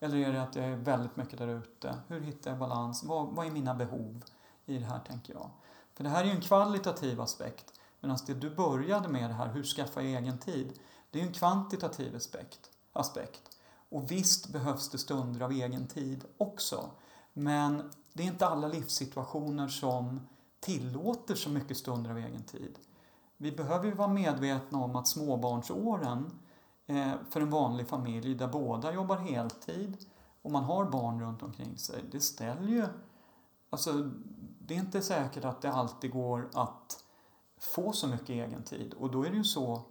Eller 0.00 0.16
är 0.16 0.32
det 0.32 0.42
att 0.42 0.56
jag 0.56 0.64
är 0.64 0.76
väldigt 0.76 1.16
mycket 1.16 1.38
där 1.38 1.48
ute? 1.48 1.94
Hur 2.08 2.20
hittar 2.20 2.50
jag 2.50 2.58
balans? 2.58 3.04
Vad, 3.04 3.26
vad 3.26 3.46
är 3.46 3.50
mina 3.50 3.74
behov 3.74 4.24
i 4.66 4.78
det 4.78 4.84
här, 4.84 5.00
tänker 5.06 5.32
jag? 5.32 5.50
För 5.94 6.04
det 6.04 6.10
här 6.10 6.20
är 6.20 6.24
ju 6.24 6.30
en 6.30 6.40
kvalitativ 6.40 7.20
aspekt. 7.20 7.77
Medan 8.00 8.18
det 8.26 8.34
du 8.34 8.54
började 8.54 9.08
med 9.08 9.30
det 9.30 9.34
här, 9.34 9.52
hur 9.52 9.64
skaffa 9.64 10.02
egen 10.02 10.38
tid, 10.38 10.78
det 11.10 11.20
är 11.20 11.26
en 11.26 11.32
kvantitativ 11.32 12.16
aspekt. 12.16 12.70
aspekt. 12.92 13.58
Och 13.88 14.10
visst 14.10 14.48
behövs 14.48 14.88
det 14.88 14.98
stunder 14.98 15.40
av 15.40 15.52
egen 15.52 15.86
tid 15.86 16.24
också. 16.36 16.90
Men 17.32 17.90
det 18.12 18.22
är 18.22 18.26
inte 18.26 18.46
alla 18.46 18.68
livssituationer 18.68 19.68
som 19.68 20.20
tillåter 20.60 21.34
så 21.34 21.50
mycket 21.50 21.76
stunder 21.76 22.10
av 22.10 22.18
egen 22.18 22.42
tid. 22.42 22.78
Vi 23.36 23.52
behöver 23.52 23.86
ju 23.86 23.94
vara 23.94 24.08
medvetna 24.08 24.78
om 24.78 24.96
att 24.96 25.08
småbarnsåren 25.08 26.30
eh, 26.86 27.12
för 27.30 27.40
en 27.40 27.50
vanlig 27.50 27.88
familj 27.88 28.34
där 28.34 28.48
båda 28.48 28.92
jobbar 28.92 29.16
heltid 29.16 29.96
och 30.42 30.50
man 30.50 30.64
har 30.64 30.84
barn 30.84 31.20
runt 31.20 31.42
omkring 31.42 31.78
sig, 31.78 32.04
det 32.12 32.20
ställer 32.20 32.68
ju... 32.68 32.86
Alltså, 33.70 34.10
det 34.58 34.74
är 34.74 34.78
inte 34.78 35.02
säkert 35.02 35.44
att 35.44 35.62
det 35.62 35.72
alltid 35.72 36.10
går 36.10 36.48
att 36.54 37.04
få 37.60 37.92
så 37.92 38.06
mycket 38.06 38.28
egen 38.28 38.62
tid. 38.62 38.94
Och 38.94 39.10
då 39.10 39.24
är 39.26 39.30
det 39.30 39.36
ju 39.36 39.44
så 39.44 39.82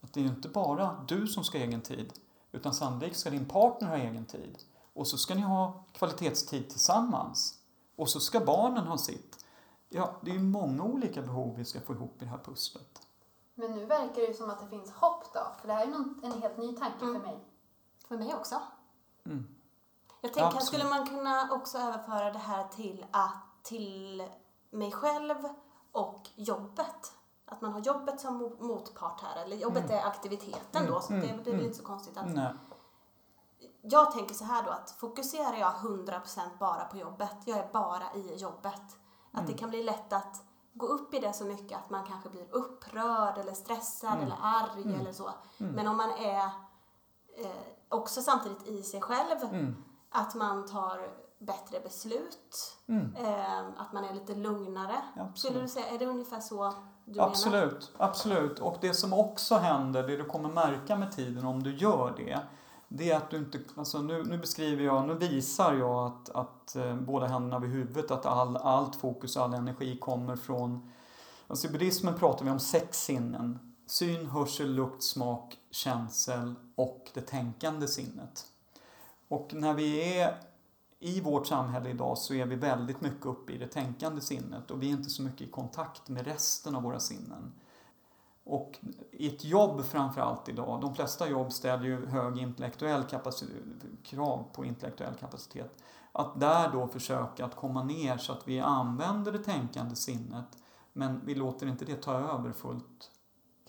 att 0.00 0.12
det 0.12 0.20
är 0.20 0.24
ju 0.24 0.30
inte 0.30 0.48
bara 0.48 1.04
du 1.08 1.26
som 1.26 1.44
ska 1.44 1.58
ha 1.58 1.64
egen 1.64 1.80
tid, 1.80 2.12
utan 2.52 2.74
sannolikt 2.74 3.16
ska 3.16 3.30
din 3.30 3.48
partner 3.48 3.88
ha 3.88 3.96
egen 3.96 4.24
tid. 4.24 4.58
Och 4.92 5.06
så 5.06 5.18
ska 5.18 5.34
ni 5.34 5.40
ha 5.40 5.84
kvalitetstid 5.92 6.70
tillsammans. 6.70 7.54
Och 7.96 8.08
så 8.08 8.20
ska 8.20 8.40
barnen 8.40 8.86
ha 8.86 8.98
sitt. 8.98 9.44
Ja, 9.88 10.16
det 10.22 10.30
är 10.30 10.34
ju 10.34 10.40
många 10.40 10.84
olika 10.84 11.22
behov 11.22 11.56
vi 11.56 11.64
ska 11.64 11.80
få 11.80 11.92
ihop 11.92 12.14
i 12.22 12.24
det 12.24 12.30
här 12.30 12.38
pusslet. 12.38 13.02
Men 13.54 13.74
nu 13.74 13.86
verkar 13.86 14.14
det 14.14 14.26
ju 14.26 14.34
som 14.34 14.50
att 14.50 14.60
det 14.60 14.68
finns 14.68 14.90
hopp 14.90 15.24
då, 15.34 15.40
för 15.60 15.68
det 15.68 15.74
här 15.74 15.86
är 15.86 16.26
en 16.26 16.42
helt 16.42 16.58
ny 16.58 16.76
tanke 16.76 17.04
mm. 17.04 17.14
för 17.14 17.28
mig. 17.28 17.44
För 18.08 18.18
mig 18.18 18.34
också. 18.34 18.60
Mm. 19.24 19.46
Jag 20.20 20.32
tänker, 20.32 20.46
Absolut. 20.46 20.66
skulle 20.66 20.84
man 20.84 21.06
kunna 21.06 21.52
också 21.52 21.78
överföra 21.78 22.32
det 22.32 22.38
här 22.38 22.68
till, 22.68 23.06
att, 23.10 23.62
till 23.62 24.22
mig 24.70 24.92
själv 24.92 25.36
och 25.92 26.28
jobbet? 26.34 27.12
att 27.50 27.60
man 27.60 27.72
har 27.72 27.80
jobbet 27.80 28.20
som 28.20 28.42
mo- 28.42 28.62
motpart 28.62 29.20
här, 29.22 29.42
eller 29.44 29.56
jobbet 29.56 29.84
Mm. 29.84 29.96
är 29.98 30.06
aktiviteten 30.06 30.86
då, 30.86 31.00
så 31.00 31.12
Mm, 31.12 31.26
det, 31.26 31.32
det 31.36 31.42
blir 31.42 31.52
mm. 31.52 31.64
inte 31.64 31.78
så 31.78 31.84
konstigt 31.84 32.16
att 32.16 32.34
Nej. 32.34 32.52
jag 33.82 34.12
tänker 34.12 34.34
så 34.34 34.44
här 34.44 34.62
då 34.62 34.70
att 34.70 34.90
fokuserar 34.90 35.56
jag 35.56 35.72
100% 35.72 36.58
bara 36.58 36.84
på 36.84 36.96
jobbet, 36.96 37.36
jag 37.44 37.58
är 37.58 37.68
bara 37.72 38.14
i 38.14 38.34
jobbet. 38.36 38.82
Att 39.32 39.40
Mm. 39.40 39.46
det 39.46 39.58
kan 39.58 39.70
bli 39.70 39.82
lätt 39.82 40.12
att 40.12 40.42
gå 40.74 40.86
upp 40.86 41.14
i 41.14 41.18
det 41.18 41.32
så 41.32 41.44
mycket 41.44 41.78
att 41.78 41.90
man 41.90 42.06
kanske 42.06 42.28
blir 42.28 42.46
upprörd 42.54 43.38
eller 43.38 43.54
stressad 43.54 44.12
Mm. 44.12 44.24
eller 44.24 44.36
arg 44.42 44.82
Mm. 44.82 45.00
eller 45.00 45.12
så. 45.12 45.30
Mm. 45.58 45.72
Men 45.72 45.86
om 45.88 45.96
man 45.96 46.10
är 46.10 46.44
eh, 47.38 47.50
också 47.88 48.22
samtidigt 48.22 48.66
i 48.66 48.82
sig 48.82 49.00
själv, 49.00 49.38
Mm. 49.42 49.84
att 50.10 50.34
man 50.34 50.66
tar 50.68 51.10
bättre 51.38 51.80
beslut, 51.80 52.76
Mm. 52.86 53.14
eh, 53.16 53.58
att 53.76 53.92
man 53.92 54.04
är 54.04 54.14
lite 54.14 54.34
lugnare. 54.34 54.94
Skulle 55.12 55.24
Absolut. 55.24 55.62
du 55.62 55.68
säga, 55.68 55.86
är 55.86 55.98
det 55.98 56.06
ungefär 56.06 56.40
så 56.40 56.74
du 57.04 57.12
menar? 57.12 57.28
Absolut, 57.28 57.92
absolut. 57.98 58.58
Och 58.58 58.76
det 58.80 58.94
som 58.94 59.12
också 59.12 59.56
händer, 59.56 60.02
det 60.08 60.16
du 60.16 60.24
kommer 60.24 60.48
märka 60.48 60.96
med 60.96 61.12
tiden 61.12 61.46
om 61.46 61.62
du 61.62 61.76
gör 61.76 62.14
det, 62.16 62.40
det 62.88 63.10
är 63.10 63.16
att 63.16 63.30
du 63.30 63.36
inte, 63.36 63.58
alltså 63.76 63.98
nu, 63.98 64.24
nu 64.24 64.38
beskriver 64.38 64.84
jag, 64.84 65.06
nu 65.06 65.14
visar 65.14 65.74
jag 65.74 66.06
att, 66.06 66.28
att 66.30 66.76
eh, 66.76 66.94
båda 66.96 67.26
händerna 67.26 67.58
vid 67.58 67.70
huvudet, 67.70 68.10
att 68.10 68.26
all, 68.26 68.56
allt 68.56 68.96
fokus 68.96 69.36
och 69.36 69.42
all 69.42 69.54
energi 69.54 69.98
kommer 69.98 70.36
från, 70.36 70.92
alltså 71.46 71.68
i 71.68 71.70
buddhismen 71.70 72.14
pratar 72.14 72.44
vi 72.44 72.50
om 72.50 72.60
sex 72.60 73.04
sinnen. 73.04 73.58
Syn, 73.86 74.26
hörsel, 74.26 74.74
lukt, 74.74 75.02
smak, 75.02 75.56
känsel 75.70 76.54
och 76.74 77.10
det 77.14 77.20
tänkande 77.20 77.88
sinnet. 77.88 78.46
Och 79.28 79.54
när 79.54 79.74
vi 79.74 80.18
är 80.18 80.38
i 81.00 81.20
vårt 81.20 81.46
samhälle 81.46 81.90
idag 81.90 82.18
så 82.18 82.34
är 82.34 82.46
vi 82.46 82.56
väldigt 82.56 83.00
mycket 83.00 83.26
uppe 83.26 83.52
i 83.52 83.58
det 83.58 83.66
tänkande 83.66 84.20
sinnet 84.20 84.70
och 84.70 84.82
vi 84.82 84.86
är 84.88 84.92
inte 84.92 85.10
så 85.10 85.22
mycket 85.22 85.40
i 85.40 85.50
kontakt 85.50 86.08
med 86.08 86.26
resten 86.26 86.76
av 86.76 86.82
våra 86.82 87.00
sinnen. 87.00 87.52
Och 88.44 88.78
i 89.12 89.34
ett 89.34 89.44
jobb 89.44 89.84
framförallt 89.84 90.48
idag, 90.48 90.80
de 90.80 90.94
flesta 90.94 91.28
jobb 91.28 91.52
ställer 91.52 91.84
ju 91.84 92.06
hög 92.06 92.38
intellektuell 92.38 93.04
kapacitet, 93.04 93.62
krav 94.02 94.44
på 94.52 94.64
intellektuell 94.64 95.14
kapacitet. 95.14 95.82
Att 96.12 96.40
där 96.40 96.72
då 96.72 96.86
försöka 96.86 97.44
att 97.44 97.56
komma 97.56 97.84
ner 97.84 98.18
så 98.18 98.32
att 98.32 98.48
vi 98.48 98.60
använder 98.60 99.32
det 99.32 99.38
tänkande 99.38 99.96
sinnet 99.96 100.58
men 100.92 101.20
vi 101.24 101.34
låter 101.34 101.66
inte 101.66 101.84
det 101.84 102.02
ta 102.02 102.12
över 102.12 102.52
fullt, 102.52 103.10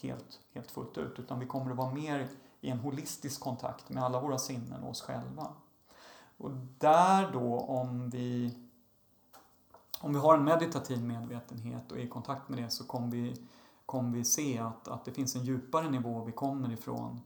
helt, 0.01 0.39
helt 0.53 0.71
fullt 0.71 0.97
ut 0.97 1.19
utan 1.19 1.39
vi 1.39 1.45
kommer 1.45 1.71
att 1.71 1.77
vara 1.77 1.93
mer 1.93 2.27
i 2.61 2.69
en 2.69 2.79
holistisk 2.79 3.41
kontakt 3.41 3.89
med 3.89 4.03
alla 4.03 4.21
våra 4.21 4.37
sinnen 4.37 4.83
och 4.83 4.89
oss 4.89 5.01
själva. 5.01 5.53
Och 6.39 6.51
där 6.77 7.31
då 7.31 7.59
om 7.59 8.09
vi 8.09 8.57
om 10.01 10.13
vi 10.13 10.19
har 10.19 10.37
en 10.37 10.43
meditativ 10.43 11.03
medvetenhet 11.03 11.91
och 11.91 11.97
är 11.97 12.01
i 12.01 12.07
kontakt 12.07 12.49
med 12.49 12.63
det 12.63 12.69
så 12.69 12.83
kommer 12.83 13.07
vi, 13.11 13.47
kommer 13.85 14.17
vi 14.17 14.25
se 14.25 14.59
att, 14.59 14.87
att 14.87 15.05
det 15.05 15.11
finns 15.11 15.35
en 15.35 15.43
djupare 15.43 15.89
nivå 15.89 16.23
vi 16.23 16.31
kommer 16.31 16.71
ifrån. 16.71 17.21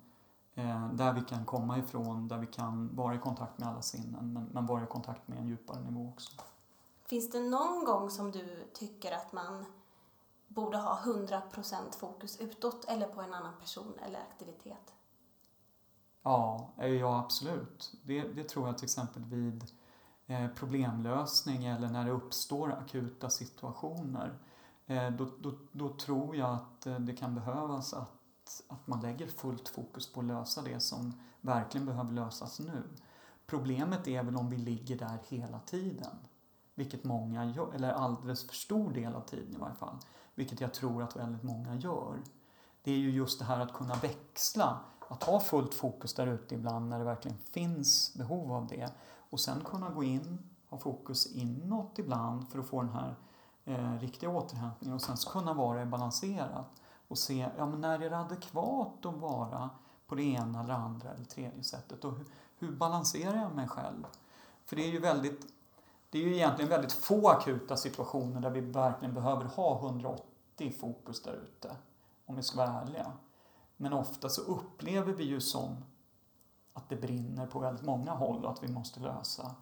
Eh, 0.56 0.88
där 0.94 1.14
vi 1.14 1.22
kan 1.22 1.46
komma 1.46 1.78
ifrån, 1.78 2.28
där 2.28 2.38
vi 2.38 2.48
kan 2.48 2.96
vara 2.96 3.16
i 3.16 3.18
kontakt 3.18 3.60
med 3.60 3.70
alla 3.70 3.82
sinnen 3.82 4.34
men, 4.34 4.50
men 4.52 4.66
vara 4.66 4.84
i 4.84 4.88
kontakt 4.88 5.28
med 5.28 5.38
en 5.38 5.48
djupare 5.48 5.82
nivå 5.82 6.12
också. 6.14 6.32
Finns 7.06 7.32
det 7.32 7.40
någon 7.40 7.86
gång 7.86 8.10
som 8.10 8.32
du 8.32 8.70
tycker 8.74 9.12
att 9.12 9.34
man 9.34 9.66
borde 10.48 10.78
ha 10.78 11.00
100% 11.06 11.98
fokus 11.98 12.40
utåt 12.40 12.86
eller 12.86 13.08
på 13.08 13.22
en 13.22 13.34
annan 13.34 13.54
person 13.60 13.94
eller 14.06 14.20
aktivitet? 14.20 14.94
Ja, 16.24 16.74
eh, 16.78 16.88
ja 16.88 17.20
absolut. 17.20 17.94
Det, 18.04 18.22
det 18.22 18.44
tror 18.44 18.68
jag 18.68 18.78
till 18.78 18.86
exempel 18.86 19.24
vid 19.24 19.64
eh, 20.26 20.48
problemlösning 20.48 21.66
eller 21.66 21.90
när 21.90 22.06
det 22.06 22.12
uppstår 22.12 22.72
akuta 22.72 23.30
situationer. 23.30 24.40
Eh, 24.86 25.10
då, 25.12 25.28
då, 25.40 25.54
då 25.72 25.90
tror 25.90 26.36
jag 26.36 26.50
att 26.50 26.88
det 27.00 27.16
kan 27.16 27.36
behövas 27.36 27.94
att, 27.94 28.62
att 28.68 28.88
man 28.88 29.02
lägger 29.02 29.28
fullt 29.28 29.70
fokus 29.70 30.14
på 30.14 30.20
att 30.20 30.26
lösa 30.26 30.62
det 30.62 30.80
som 30.80 31.14
verkligen 31.42 31.86
behöver 31.86 32.12
lösas 32.12 32.60
nu. 32.60 32.84
Problemet 33.46 34.08
är 34.08 34.24
väl 34.24 34.36
om 34.36 34.50
vi 34.50 34.58
ligger 34.58 34.98
där 34.98 35.18
hela 35.28 35.60
tiden. 35.60 36.18
Vilket 36.76 37.04
många 37.04 37.46
gör, 37.46 37.74
eller 37.74 37.92
alldeles 37.92 38.48
för 38.48 38.56
stor 38.56 38.92
del 38.92 39.16
av 39.16 39.22
tiden 39.22 39.56
i 39.56 39.58
varje 39.58 39.76
fall. 39.76 39.98
Vilket 40.36 40.62
jag 40.62 40.74
tror 40.74 41.04
att 41.04 41.16
väldigt 41.16 41.44
många 41.44 41.76
gör. 41.76 42.18
Det 42.84 42.92
är 42.92 42.98
ju 42.98 43.12
just 43.12 43.40
det 43.40 43.46
här 43.46 43.60
att 43.60 43.74
kunna 43.74 43.96
växla 43.96 44.80
att 45.08 45.24
ha 45.24 45.40
fullt 45.40 45.74
fokus 45.74 46.14
där 46.14 46.28
ute 46.28 46.56
ibland 46.56 46.90
när 46.90 47.00
det 47.00 47.06
verkligen 47.06 47.38
finns 47.38 48.14
behov 48.14 48.52
av 48.52 48.68
det 48.68 48.92
och 49.30 49.40
sen 49.40 49.62
kunna 49.66 49.90
gå 49.90 50.04
in, 50.04 50.40
ha 50.70 50.78
fokus 50.78 51.36
inåt 51.36 52.00
ibland 52.00 52.50
för 52.50 52.60
att 52.60 52.68
få 52.68 52.82
den 52.82 52.94
här 52.94 53.16
eh, 53.66 54.00
riktiga 54.00 54.30
återhämtningen 54.30 54.96
och 54.96 55.02
sen 55.02 55.16
kunna 55.16 55.54
vara 55.54 55.86
balanserat 55.86 56.82
och 57.08 57.18
se, 57.18 57.50
ja 57.58 57.66
men 57.66 57.82
när 57.82 58.00
är 58.00 58.10
det 58.10 58.18
adekvat 58.18 59.06
att 59.06 59.16
vara 59.16 59.70
på 60.08 60.16
det 60.16 60.24
ena 60.24 60.64
eller 60.64 60.74
andra 60.74 61.10
eller 61.10 61.26
tredje 61.26 61.64
sättet 61.64 62.06
och 62.06 62.18
hur, 62.18 62.26
hur 62.58 62.72
balanserar 62.72 63.36
jag 63.36 63.56
mig 63.56 63.68
själv? 63.68 64.08
För 64.66 64.76
det 64.76 64.82
är 64.82 64.92
ju 64.92 65.00
väldigt, 65.00 65.48
det 66.10 66.18
är 66.18 66.22
ju 66.22 66.36
egentligen 66.36 66.70
väldigt 66.70 66.94
få 66.94 67.30
akuta 67.30 67.78
situationer 67.78 68.42
där 68.42 68.50
vi 68.50 68.62
verkligen 68.62 69.14
behöver 69.14 69.46
ha 69.46 69.80
180 69.80 70.74
fokus 70.80 71.22
där 71.22 71.34
ute, 71.34 71.76
om 72.26 72.36
vi 72.36 72.44
ska 72.44 72.58
vara 72.58 72.82
ärliga. 72.82 73.12
Men 73.84 73.94
ofta 73.94 74.30
så 74.30 74.42
upplever 74.42 75.14
vi 75.14 75.24
ju 75.24 75.42
som 75.42 75.76
att 76.74 76.90
det 76.90 76.96
brinner 76.96 77.48
på 77.48 77.60
väldigt 77.60 77.86
många 77.86 78.12
håll 78.12 78.46
och 78.46 78.52
att 78.52 78.64
vi 78.64 78.68
måste 78.68 79.00
lösa. 79.00 79.56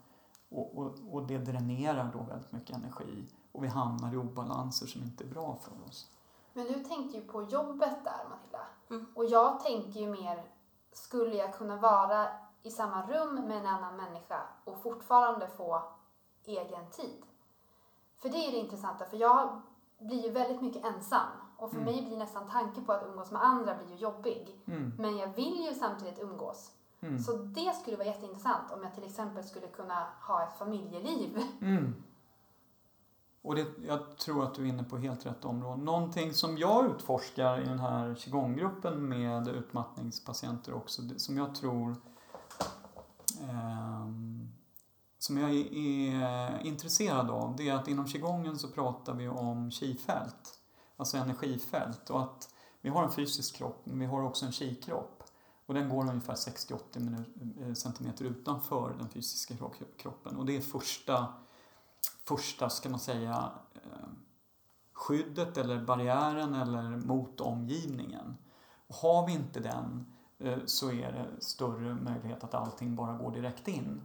Och, 0.49 0.77
och, 0.77 0.95
och 1.11 1.27
det 1.27 1.37
dränerar 1.37 2.11
då 2.13 2.23
väldigt 2.23 2.51
mycket 2.51 2.75
energi 2.75 3.27
och 3.51 3.63
vi 3.63 3.67
hamnar 3.67 4.13
i 4.13 4.17
obalanser 4.17 4.87
som 4.87 5.01
inte 5.01 5.23
är 5.23 5.27
bra 5.27 5.55
för 5.55 5.71
oss. 5.89 6.11
Men 6.53 6.65
du 6.65 6.83
tänkte 6.83 7.17
ju 7.17 7.27
på 7.27 7.43
jobbet 7.43 8.03
där 8.03 8.29
Matilda. 8.29 8.67
Mm. 8.89 9.05
Och 9.15 9.25
jag 9.25 9.59
tänker 9.59 9.99
ju 9.99 10.07
mer, 10.07 10.43
skulle 10.91 11.35
jag 11.35 11.53
kunna 11.53 11.77
vara 11.77 12.27
i 12.63 12.71
samma 12.71 13.07
rum 13.07 13.35
med 13.35 13.57
en 13.57 13.65
annan 13.65 13.97
människa 13.97 14.41
och 14.63 14.81
fortfarande 14.81 15.47
få 15.47 15.83
egen 16.45 16.89
tid? 16.91 17.23
För 18.17 18.29
det 18.29 18.37
är 18.37 18.51
det 18.51 18.57
intressanta, 18.57 19.05
för 19.05 19.17
jag 19.17 19.61
blir 19.99 20.23
ju 20.23 20.31
väldigt 20.31 20.61
mycket 20.61 20.85
ensam. 20.85 21.40
Och 21.61 21.69
för 21.69 21.77
Mm. 21.77 21.93
mig 21.93 22.05
blir 22.05 22.17
nästan 22.17 22.49
tanken 22.49 22.85
på 22.85 22.91
att 22.93 23.03
umgås 23.07 23.31
med 23.31 23.43
andra 23.43 23.75
blir 23.77 23.89
ju 23.89 23.95
jobbig. 23.95 24.61
Mm, 24.67 24.93
Men 24.99 25.17
jag 25.17 25.27
vill 25.35 25.65
ju 25.69 25.73
samtidigt 25.79 26.19
umgås. 26.19 26.71
mm, 27.01 27.19
Så 27.19 27.31
det 27.37 27.75
skulle 27.81 27.97
vara 27.97 28.07
jätteintressant 28.07 28.71
om 28.71 28.83
jag 28.83 28.93
till 28.95 29.03
exempel 29.03 29.43
skulle 29.43 29.67
kunna 29.67 30.07
ha 30.27 30.43
ett 30.43 30.57
familjeliv. 30.57 31.41
mm. 31.61 31.95
Och 33.43 33.55
det, 33.55 33.65
jag 33.87 34.17
tror 34.17 34.43
att 34.43 34.53
du 34.55 34.63
är 34.63 34.69
inne 34.69 34.83
på 34.83 34.97
helt 34.97 35.25
rätt 35.25 35.45
område. 35.45 35.81
Någonting 35.83 36.33
som 36.33 36.57
jag 36.57 36.85
utforskar 36.85 37.61
i 37.61 37.65
den 37.65 37.79
här 37.79 38.15
qigong-gruppen 38.15 39.09
med 39.09 39.47
utmattningspatienter 39.47 40.73
också, 40.73 41.01
som 41.17 41.37
jag 41.37 41.55
tror 41.55 41.95
ehm, 43.49 44.49
som 45.17 45.37
jag 45.37 45.51
är, 45.51 45.73
är 45.75 46.65
intresserad 46.65 47.29
av, 47.29 47.55
det 47.55 47.69
är 47.69 47.73
att 47.75 47.87
inom 47.87 48.05
qigongen 48.07 48.57
så 48.59 48.67
pratar 48.67 49.13
vi 49.13 49.27
om 49.29 49.71
qi-fält, 49.71 50.59
alltså 51.01 51.17
energifält 51.17 52.09
och 52.09 52.21
att 52.21 52.49
vi 52.81 52.89
har 52.89 53.03
en 53.03 53.11
fysisk 53.11 53.55
kropp, 53.55 53.81
men 53.83 53.99
vi 53.99 54.05
har 54.05 54.23
också 54.23 54.45
en 54.45 54.51
qi-kropp. 54.51 55.23
Och 55.65 55.73
den 55.73 55.89
går 55.89 56.09
ungefär 56.09 56.35
60-80 56.35 56.79
cm 56.93 57.25
eh, 57.61 57.73
centimeter 57.73 58.25
utanför 58.25 58.95
den 58.97 59.09
fysiska 59.09 59.55
kroppen. 59.97 60.37
Och 60.37 60.45
det 60.45 60.57
är 60.57 60.61
första, 60.61 61.33
första 62.23 62.69
ska 62.69 62.89
man 62.89 62.99
säga, 62.99 63.51
eh, 63.73 64.09
skyddet 64.93 65.57
eller 65.57 65.85
barriären 65.85 66.53
eller 66.53 66.83
mot 66.83 67.41
omgivningen. 67.41 68.37
Och 68.87 68.95
har 68.95 69.27
vi 69.27 69.33
inte 69.33 69.59
den 69.59 70.13
eh, 70.39 70.59
så 70.65 70.91
är 70.91 71.11
det 71.11 71.41
större 71.41 71.95
möjlighet 71.95 72.43
att 72.43 72.53
allting 72.53 72.95
bara 72.95 73.17
går 73.17 73.31
direkt 73.31 73.67
in. 73.67 74.01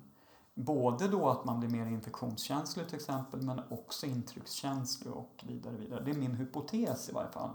Både 0.59 1.09
då 1.09 1.29
att 1.29 1.45
man 1.45 1.61
blir 1.61 1.71
mer 1.71 1.87
infektionskänslig 1.87 2.87
till 2.87 2.97
exempel 2.97 3.43
men 3.43 3.61
också 3.71 4.07
intryckskänslig 4.07 5.13
och 5.13 5.45
vidare 5.47 5.77
vidare. 5.77 6.03
Det 6.05 6.11
är 6.11 6.15
min 6.15 6.35
hypotes 6.35 7.09
i 7.09 7.13
varje 7.13 7.31
fall. 7.31 7.51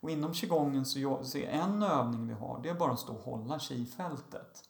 Och 0.00 0.10
inom 0.10 0.32
qigongen 0.32 0.84
så 0.84 1.20
så 1.22 1.38
är 1.38 1.48
en 1.48 1.82
övning 1.82 2.28
vi 2.28 2.34
har 2.34 2.60
det 2.62 2.68
är 2.68 2.74
bara 2.74 2.92
att 2.92 2.98
stå 2.98 3.12
och 3.12 3.24
hålla 3.24 3.58
qi-fältet. 3.58 4.64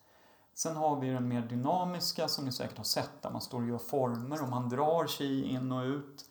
Sen 0.55 0.77
har 0.77 1.01
vi 1.01 1.09
den 1.09 1.29
mer 1.29 1.43
dynamiska 1.43 2.29
som 2.29 2.45
ni 2.45 2.53
säkert 2.53 2.77
har 2.77 2.85
sett 2.85 3.23
där 3.23 3.31
man 3.31 3.41
står 3.41 3.61
och 3.61 3.69
gör 3.69 3.79
former 3.79 4.43
och 4.43 4.49
man 4.49 4.69
drar 4.69 5.07
qi 5.07 5.45
in 5.45 5.73
och 5.73 5.85
ut. 5.85 6.25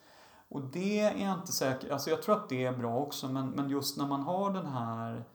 Och 0.49 0.61
det 0.61 0.99
är 0.99 1.25
jag 1.25 1.39
inte 1.39 1.51
säker, 1.51 1.93
alltså 1.93 2.09
jag 2.09 2.21
tror 2.21 2.35
att 2.35 2.49
det 2.49 2.65
är 2.65 2.73
bra 2.73 2.97
också 2.97 3.29
men, 3.29 3.49
men 3.49 3.69
just 3.69 3.97
när 3.97 4.07
man 4.07 4.21
har 4.21 4.53
den 4.53 4.65
här, 4.65 5.25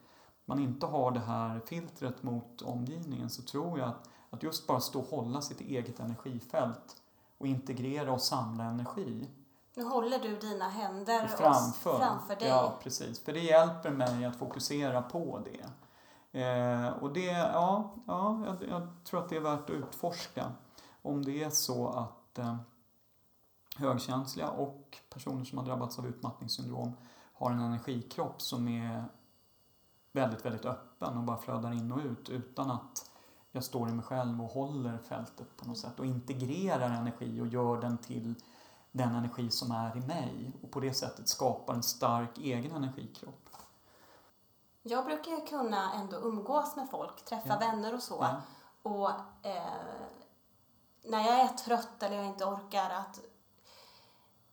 man 0.45 0.59
inte 0.59 0.87
har 0.87 1.11
det 1.11 1.21
här 1.21 1.61
filtret 1.61 2.23
mot 2.23 2.63
omgivningen 2.63 3.31
så 3.31 3.43
tror 3.43 3.79
jag 3.79 3.89
att, 3.89 4.09
att 4.37 4.43
just 4.43 4.67
bara 4.67 4.81
stå 4.81 5.01
och 5.01 5.07
hålla 5.07 5.41
sitt 5.41 5.61
eget 5.61 6.01
energifält 6.01 7.03
och 7.39 7.47
integrera 7.47 8.13
och 8.13 8.21
samla 8.21 8.65
energi 8.65 9.29
Nu 9.75 9.85
håller 9.85 10.19
du 10.19 10.37
dina 10.37 10.69
händer 10.69 11.27
framför. 11.27 11.99
framför 11.99 12.37
dig. 12.37 12.49
Ja, 12.49 12.79
precis. 12.83 13.21
För 13.21 13.33
det 13.33 13.41
hjälper 13.41 13.91
mig 13.91 14.25
att 14.25 14.37
fokusera 14.37 15.03
på 15.03 15.43
det. 15.45 15.71
Eh, 16.41 16.89
och 16.89 17.13
det, 17.13 17.27
ja, 17.27 17.95
ja 18.07 18.43
jag, 18.47 18.69
jag 18.71 18.89
tror 19.05 19.21
att 19.21 19.29
det 19.29 19.37
är 19.37 19.41
värt 19.41 19.71
att 19.71 19.71
utforska. 19.71 20.53
Om 21.03 21.25
det 21.25 21.45
är 21.45 21.51
så 21.51 21.89
att 21.89 22.39
eh, 22.39 22.57
högkänsliga 23.77 24.51
och 24.51 24.99
personer 25.09 25.45
som 25.45 25.59
har 25.59 25.65
drabbats 25.65 25.99
av 25.99 26.07
utmattningssyndrom 26.07 26.93
har 27.33 27.51
en 27.51 27.61
energikropp 27.61 28.43
som 28.43 28.69
är 28.69 29.05
väldigt, 30.13 30.45
väldigt 30.45 30.65
öppen 30.65 31.17
och 31.17 31.23
bara 31.23 31.37
flödar 31.37 31.73
in 31.73 31.93
och 31.93 31.99
ut 31.99 32.29
utan 32.29 32.71
att 32.71 33.11
jag 33.57 33.65
står 33.65 33.89
i 33.89 33.93
mig 33.93 34.05
själv 34.05 34.43
och 34.43 34.51
håller 34.51 34.99
fältet 34.99 35.57
på 35.57 35.69
något 35.69 35.79
sätt 35.79 35.99
och 35.99 36.07
integrerar 36.07 36.91
energi 36.91 37.41
och 37.41 37.47
gör 37.47 37.81
den 37.81 37.99
till 37.99 38.35
den 38.93 39.15
energi 39.15 39.51
som 39.51 39.71
är 39.71 39.97
i 39.97 40.01
mig 40.01 40.53
och 40.63 40.71
på 40.71 40.81
det 40.81 40.95
sättet 40.95 41.29
skapar 41.29 41.75
en 41.75 41.83
stark 41.83 42.39
egen 42.39 42.73
energikropp. 42.73 43.49
Jag 44.83 45.05
brukar 45.05 45.31
ju 45.31 45.47
kunna 45.47 45.93
ändå 45.93 46.17
umgås 46.17 46.77
med 46.77 46.91
folk, 46.91 47.25
träffa 47.25 47.49
Ja. 47.49 47.59
vänner 47.59 47.95
och 47.95 48.03
så. 48.03 48.19
Ja. 48.21 48.41
Och 48.91 49.11
eh, 49.47 50.07
när 51.05 51.21
jag 51.27 51.41
är 51.41 51.49
trött 51.49 52.03
eller 52.03 52.17
jag 52.17 52.27
inte 52.27 52.45
orkar 52.45 52.91
att, 52.91 53.21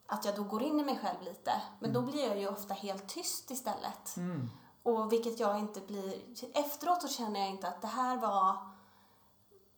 att 0.07 0.25
jag 0.25 0.35
då 0.35 0.43
går 0.43 0.63
in 0.63 0.79
i 0.79 0.83
mig 0.83 0.99
själv 1.01 1.21
lite. 1.21 1.51
Men 1.79 1.93
då 1.93 2.01
blir 2.01 2.27
jag 2.27 2.39
ju 2.39 2.47
ofta 2.47 2.73
helt 2.73 3.07
tyst 3.07 3.51
istället. 3.51 4.17
Mm. 4.17 4.49
Och 4.83 5.11
vilket 5.11 5.39
jag 5.39 5.59
inte 5.59 5.81
blir... 5.81 6.21
Efteråt 6.53 7.01
så 7.01 7.07
känner 7.07 7.39
jag 7.39 7.49
inte 7.49 7.67
att 7.67 7.81
det 7.81 7.87
här 7.87 8.17
var... 8.17 8.57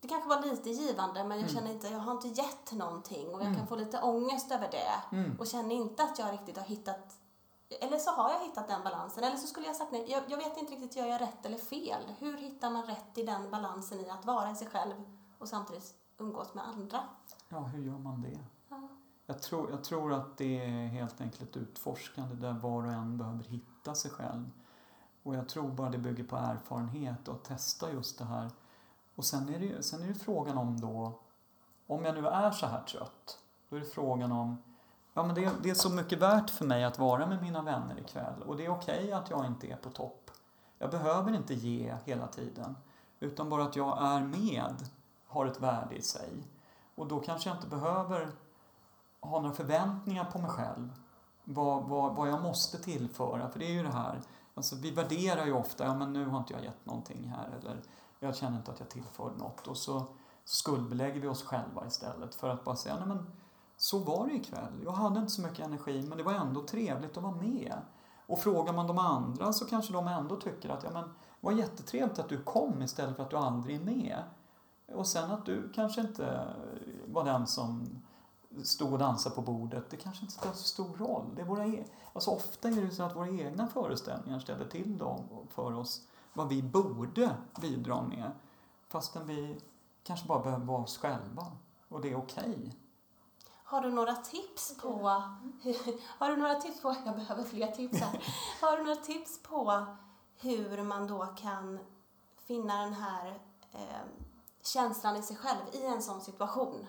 Det 0.06 0.10
kanske 0.10 0.30
var 0.30 0.42
lite 0.42 0.70
givande 0.70 1.24
men 1.24 1.40
jag 1.40 1.50
känner 1.50 1.72
inte, 1.72 1.88
jag 1.88 2.00
har 2.00 2.12
inte 2.12 2.28
gett 2.28 2.72
någonting 2.72 3.28
och 3.28 3.42
jag 3.42 3.56
kan 3.56 3.68
få 3.68 3.76
lite 3.76 4.02
ångest 4.02 4.52
över 4.52 4.72
det. 4.72 5.16
Mm. 5.16 5.40
Och 5.40 5.48
känner 5.48 5.76
inte 5.76 6.04
att 6.04 6.20
jag 6.20 6.34
riktigt 6.34 6.58
har 6.58 6.64
hittat... 6.64 7.18
Eller 7.82 7.98
så 7.98 8.12
har 8.12 8.32
jag 8.32 8.40
hittat 8.40 8.68
den 8.68 8.84
balansen. 8.84 9.24
Eller 9.24 9.38
så 9.38 9.48
skulle 9.48 9.68
jag 9.68 9.76
sagt 9.76 9.92
nej. 9.92 10.06
Jag, 10.12 10.24
jag 10.28 10.38
vet 10.38 10.58
inte 10.58 10.74
riktigt, 10.74 10.96
gör 10.96 11.06
jag 11.06 11.22
rätt 11.22 11.46
eller 11.46 11.58
fel? 11.58 12.02
Hur 12.20 12.38
hittar 12.38 12.70
man 12.70 12.86
rätt 12.86 13.18
i 13.18 13.24
den 13.24 13.52
balansen 13.52 14.00
i 14.00 14.10
att 14.10 14.26
vara 14.26 14.52
i 14.52 14.56
sig 14.56 14.68
själv 14.68 14.94
och 15.38 15.48
samtidigt 15.48 15.94
umgås 16.18 16.54
med 16.54 16.68
andra? 16.68 17.00
Ja, 17.50 17.60
hur 17.60 17.84
gör 17.84 17.98
man 17.98 18.22
det? 18.22 18.40
Ja. 18.70 18.88
Jag 19.26 19.42
tror, 19.42 19.72
jag 19.72 19.84
tror 19.84 20.14
att 20.14 20.38
det 20.38 20.66
är 20.66 20.88
helt 20.88 21.22
enkelt 21.22 21.42
ett 21.42 21.58
utforskande 21.58 22.36
där 22.36 22.54
var 22.54 22.86
och 22.86 22.94
en 22.94 23.18
behöver 23.18 23.44
hitta 23.44 23.96
sig 23.96 24.12
själv. 24.12 24.52
Och 25.24 25.36
jag 25.36 25.50
tror 25.50 25.68
bara 25.68 25.90
det 25.90 25.98
bygger 25.98 26.24
på 26.24 26.36
erfarenhet 26.36 27.28
och 27.28 27.36
att 27.36 27.44
testa 27.44 27.92
just 27.92 28.18
det 28.18 28.26
här. 28.26 28.52
Och 29.16 29.26
sen 29.26 29.50
är 29.50 29.60
det, 29.60 29.66
ju- 29.66 29.82
sen 29.84 30.04
är 30.04 30.08
det 30.08 30.14
frågan 30.14 30.58
om 30.58 30.80
då, 30.80 31.20
om 31.88 32.06
jag 32.06 32.16
nu 32.16 32.28
är 32.28 32.52
så 32.52 32.66
här 32.66 32.82
trött, 32.82 33.40
då 33.70 33.76
är 33.76 33.80
det 33.80 33.86
frågan 33.86 34.32
om, 34.32 34.58
ja 35.14 35.24
men 35.24 35.36
det, 35.36 35.52
det 35.64 35.70
är 35.70 35.74
så 35.76 35.90
mycket 35.90 36.20
värt 36.20 36.50
för 36.50 36.66
mig 36.66 36.84
att 36.84 37.00
vara 37.00 37.28
med 37.28 37.42
mina 37.42 37.62
vänner 37.62 38.00
ikväll 38.00 38.42
och 38.46 38.58
det 38.58 38.66
är 38.66 38.70
okej 38.70 39.12
att 39.12 39.30
jag 39.30 39.46
inte 39.46 39.68
är 39.68 39.76
på 39.76 39.90
topp. 39.90 40.32
Jag 40.80 40.92
behöver 40.92 41.36
inte 41.36 41.54
ge 41.54 41.96
hela 42.06 42.28
tiden, 42.28 42.78
utan 43.20 43.50
bara 43.50 43.64
att 43.64 43.76
jag 43.76 44.04
är 44.04 44.20
med 44.20 44.90
har 45.28 45.46
ett 45.46 45.62
värde 45.62 45.96
i 45.96 46.02
sig. 46.02 46.48
Och 46.96 47.08
då 47.08 47.20
kanske 47.20 47.50
jag 47.50 47.58
inte 47.58 47.68
behöver 47.68 48.32
ha 49.22 49.42
några 49.42 49.56
förväntningar 49.56 50.26
på 50.26 50.40
mig 50.40 50.50
själv. 50.50 50.94
Vad, 51.44 51.84
vad, 51.84 52.16
vad 52.16 52.30
jag 52.30 52.42
måste 52.42 52.78
tillföra. 52.78 53.50
För 53.50 53.60
det 53.60 53.66
är 53.66 53.72
ju 53.72 53.84
det 53.84 53.92
här, 53.92 54.22
alltså 54.56 54.76
vi 54.76 54.92
värderar 54.92 55.46
ju 55.46 55.54
ofta, 55.54 55.86
ja 55.86 55.96
men 55.96 56.14
nu 56.14 56.26
har 56.26 56.38
inte 56.38 56.54
jag 56.54 56.64
gett 56.64 56.86
någonting 56.86 57.34
här 57.38 57.50
eller 57.60 57.82
jag 58.26 58.36
känner 58.36 58.58
inte 58.58 58.72
att 58.72 58.80
jag 58.80 58.90
tillförde 58.90 59.38
något. 59.38 59.68
Och 59.68 59.78
så 59.78 60.06
skuldbelägger 60.46 61.22
vi 61.22 61.28
oss 61.28 61.44
själva 61.44 61.88
istället 61.88 62.36
för 62.36 62.50
att 62.50 62.64
bara 62.64 62.76
säga, 62.76 62.96
nej 62.98 63.08
men 63.08 63.32
så 63.78 64.00
var 64.00 64.28
det 64.28 64.34
ikväll. 64.34 64.82
Jag 64.84 64.92
hade 64.92 65.20
inte 65.20 65.32
så 65.32 65.42
mycket 65.42 65.66
energi 65.66 66.06
men 66.08 66.18
det 66.18 66.24
var 66.24 66.34
ändå 66.34 66.64
trevligt 66.64 67.18
att 67.18 67.24
vara 67.24 67.36
med. 67.36 67.76
Och 68.28 68.40
frågar 68.40 68.74
man 68.74 68.88
de 68.88 68.98
andra 68.98 69.54
så 69.54 69.66
kanske 69.66 69.94
de 69.94 70.08
ändå 70.08 70.36
tycker 70.36 70.70
att 70.70 70.84
ja, 70.84 70.90
men, 70.92 71.04
det 71.04 71.12
var 71.40 71.52
jättetrevligt 71.52 72.20
att 72.20 72.30
du 72.30 72.44
kom 72.44 72.82
istället 72.82 73.16
för 73.16 73.24
att 73.24 73.30
du 73.30 73.38
aldrig 73.38 73.76
är 73.82 73.84
med. 73.84 74.24
Och 74.94 75.08
sen 75.08 75.32
att 75.32 75.46
du 75.46 75.72
kanske 75.76 76.02
inte 76.02 76.48
var 77.08 77.24
den 77.24 77.48
som 77.48 78.02
stod 78.64 78.94
och 78.94 79.00
dansade 79.00 79.36
på 79.36 79.42
bordet, 79.42 79.90
det 79.90 79.98
kanske 79.98 80.22
inte 80.22 80.34
spelar 80.34 80.54
så 80.54 80.64
stor 80.64 80.98
roll. 80.98 81.26
Det 81.36 81.42
är 81.42 81.46
våra 81.46 81.66
e- 81.66 81.86
alltså 82.14 82.32
ofta 82.32 82.68
är 82.68 82.72
det 82.72 82.92
så 82.92 83.04
att 83.04 83.16
våra 83.16 83.30
egna 83.30 83.68
föreställningar 83.68 84.40
ställer 84.40 84.66
till 84.66 84.98
dem 84.98 85.48
för 85.50 85.74
oss 85.74 86.02
vad 86.36 86.50
vi 86.50 86.64
borde 86.64 87.36
bidra 87.62 88.02
med. 88.02 88.32
Fastän 88.88 89.28
vi 89.28 89.62
kanske 90.04 90.28
bara 90.28 90.40
behöver 90.40 90.66
vara 90.66 90.84
oss 90.84 90.98
själva. 90.98 91.52
Och 91.90 92.02
det 92.02 92.12
är 92.12 92.18
okej. 92.18 92.76
Har 93.64 93.82
du 93.82 93.92
några 93.92 94.16
tips 94.16 94.78
på... 94.78 95.10
Har 96.20 96.30
du 96.30 96.36
några 96.36 96.56
tips 96.56 96.82
på... 96.82 96.96
Jag 97.06 97.16
behöver 97.16 97.44
fler 97.44 97.68
tips 97.68 98.00
här. 98.00 98.24
Har 98.62 98.78
du 98.78 98.84
några 98.84 98.96
tips 98.96 99.44
på 99.44 99.86
hur 100.40 100.84
man 100.84 101.08
då 101.08 101.26
kan 101.26 101.80
finna 102.36 102.82
den 102.82 102.94
här 102.94 103.40
eh, 103.72 104.06
känslan 104.62 105.16
i 105.16 105.22
sig 105.22 105.36
själv 105.36 105.62
i 105.72 105.86
en 105.86 106.02
sån 106.02 106.22
situation? 106.22 106.88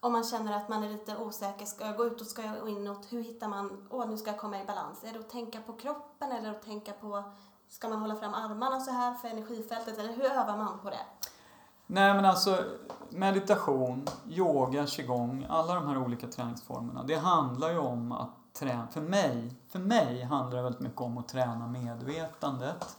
Om 0.00 0.12
man 0.12 0.24
känner 0.24 0.56
att 0.56 0.68
man 0.68 0.82
är 0.82 0.88
lite 0.88 1.16
osäker, 1.16 1.66
ska 1.66 1.86
jag 1.86 1.96
gå 1.96 2.04
ut 2.04 2.20
och 2.20 2.26
ska 2.26 2.42
jag 2.42 2.60
gå 2.60 2.68
inåt? 2.68 3.12
Hur 3.12 3.22
hittar 3.22 3.48
man, 3.48 3.88
åh 3.90 4.08
nu 4.08 4.18
ska 4.18 4.30
jag 4.30 4.40
komma 4.40 4.62
i 4.62 4.64
balans? 4.64 5.04
Är 5.04 5.12
det 5.12 5.18
att 5.18 5.30
tänka 5.30 5.60
på 5.60 5.72
kroppen 5.72 6.32
eller 6.32 6.50
att 6.50 6.62
tänka 6.62 6.92
på, 6.92 7.22
ska 7.68 7.88
man 7.88 7.98
hålla 7.98 8.16
fram 8.16 8.34
armarna 8.34 8.80
så 8.80 8.90
här 8.90 9.14
för 9.14 9.28
energifältet? 9.28 9.98
Eller 9.98 10.12
hur 10.12 10.24
övar 10.24 10.56
man 10.56 10.78
på 10.78 10.90
det? 10.90 11.06
Nej 11.86 12.14
men 12.14 12.24
alltså 12.24 12.64
meditation, 13.10 14.06
yoga, 14.28 14.86
qigong, 14.86 15.46
alla 15.48 15.74
de 15.74 15.86
här 15.86 15.98
olika 15.98 16.26
träningsformerna. 16.26 17.02
Det 17.02 17.16
handlar 17.16 17.70
ju 17.70 17.78
om 17.78 18.12
att 18.12 18.30
träna, 18.52 18.88
för 18.88 19.00
mig, 19.00 19.54
för 19.68 19.78
mig 19.78 20.22
handlar 20.22 20.56
det 20.56 20.62
väldigt 20.62 20.80
mycket 20.80 21.00
om 21.00 21.18
att 21.18 21.28
träna 21.28 21.66
medvetandet. 21.66 22.96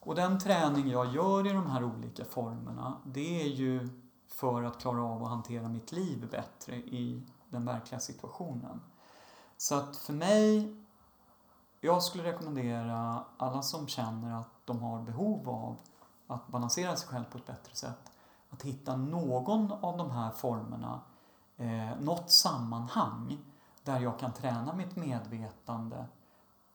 Och 0.00 0.14
den 0.14 0.40
träning 0.40 0.90
jag 0.90 1.14
gör 1.14 1.46
i 1.46 1.52
de 1.52 1.66
här 1.66 1.84
olika 1.84 2.24
formerna, 2.24 2.96
det 3.04 3.42
är 3.42 3.48
ju 3.48 3.88
för 4.28 4.62
att 4.62 4.80
klara 4.80 5.02
av 5.02 5.22
att 5.22 5.28
hantera 5.28 5.68
mitt 5.68 5.92
liv 5.92 6.28
bättre 6.30 6.76
i 6.76 7.22
den 7.48 7.64
verkliga 7.64 8.00
situationen. 8.00 8.80
Så 9.56 9.74
att 9.74 9.96
för 9.96 10.12
mig, 10.12 10.76
jag 11.80 12.02
skulle 12.02 12.24
rekommendera 12.24 13.24
alla 13.36 13.62
som 13.62 13.86
känner 13.86 14.40
att 14.40 14.48
de 14.64 14.82
har 14.82 15.02
behov 15.02 15.48
av 15.48 15.76
att 16.26 16.48
balansera 16.48 16.96
sig 16.96 17.08
själv 17.08 17.24
på 17.24 17.38
ett 17.38 17.46
bättre 17.46 17.74
sätt. 17.74 18.12
Att 18.50 18.62
hitta 18.62 18.96
någon 18.96 19.72
av 19.72 19.96
de 19.96 20.10
här 20.10 20.30
formerna, 20.30 21.00
eh, 21.56 22.00
något 22.00 22.30
sammanhang 22.30 23.38
där 23.84 24.00
jag 24.00 24.18
kan 24.18 24.32
träna 24.32 24.74
mitt 24.74 24.96
medvetande 24.96 26.06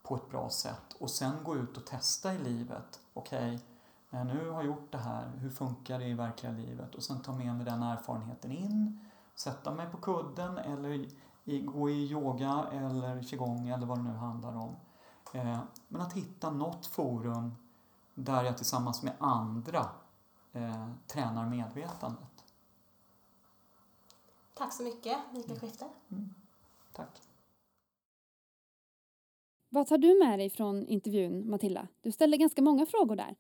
på 0.03 0.15
ett 0.15 0.29
bra 0.29 0.49
sätt 0.49 0.95
och 0.99 1.09
sen 1.09 1.43
gå 1.43 1.55
ut 1.55 1.77
och 1.77 1.85
testa 1.85 2.33
i 2.33 2.37
livet. 2.37 2.99
Okej, 3.13 3.59
när 4.09 4.19
jag 4.19 4.27
nu 4.27 4.49
har 4.49 4.63
gjort 4.63 4.91
det 4.91 4.97
här, 4.97 5.31
hur 5.37 5.49
funkar 5.49 5.99
det 5.99 6.05
i 6.05 6.13
verkliga 6.13 6.51
livet? 6.51 6.95
Och 6.95 7.03
sen 7.03 7.21
ta 7.21 7.31
med 7.31 7.55
mig 7.55 7.65
den 7.65 7.83
erfarenheten 7.83 8.51
in, 8.51 8.99
sätta 9.35 9.71
mig 9.71 9.87
på 9.91 9.97
kudden 9.97 10.57
eller 10.57 11.07
i, 11.45 11.61
gå 11.61 11.89
i 11.89 12.11
yoga 12.11 12.65
eller 12.71 13.23
qigong 13.23 13.69
eller 13.69 13.85
vad 13.85 13.97
det 13.97 14.03
nu 14.03 14.13
handlar 14.13 14.57
om. 14.57 14.75
Eh, 15.33 15.59
men 15.87 16.01
att 16.01 16.13
hitta 16.13 16.51
något 16.51 16.85
forum 16.85 17.55
där 18.13 18.43
jag 18.43 18.57
tillsammans 18.57 19.03
med 19.03 19.13
andra 19.19 19.89
eh, 20.53 20.89
tränar 21.07 21.49
medvetandet. 21.49 22.45
Tack 24.53 24.73
så 24.73 24.83
mycket, 24.83 25.17
Mikael 25.31 25.59
Skifter. 25.59 25.87
Tack. 26.93 27.21
Vad 29.69 29.87
tar 29.87 29.97
du 29.97 30.19
med 30.19 30.39
dig 30.39 30.49
från 30.49 30.87
intervjun, 30.87 31.49
Matilda? 31.49 31.87
Du 32.01 32.11
ställde 32.11 32.37
ganska 32.37 32.61
många 32.61 32.85
frågor 32.85 33.15
där. 33.15 33.35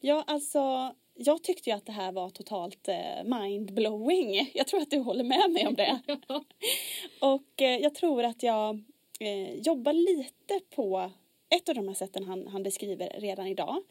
Ja, 0.00 0.24
alltså 0.26 0.94
jag 1.14 1.42
tyckte 1.42 1.70
ju 1.70 1.76
att 1.76 1.86
det 1.86 1.92
här 1.92 2.12
var 2.12 2.30
totalt 2.30 2.88
eh, 2.88 3.24
mindblowing. 3.24 4.50
Jag 4.54 4.66
tror 4.66 4.80
att 4.80 4.90
du 4.90 4.98
håller 4.98 5.24
med 5.24 5.50
mig 5.50 5.66
om 5.66 5.74
det. 5.74 6.00
och 7.20 7.62
eh, 7.62 7.76
jag 7.76 7.94
tror 7.94 8.24
att 8.24 8.42
jag 8.42 8.84
eh, 9.20 9.54
jobbar 9.54 9.92
lite 9.92 10.60
på 10.74 11.10
ett 11.48 11.68
av 11.68 11.74
de 11.74 11.88
här 11.88 11.94
sätten 11.94 12.24
han, 12.24 12.46
han 12.46 12.62
beskriver 12.62 13.20
redan 13.20 13.46
idag. 13.46 13.82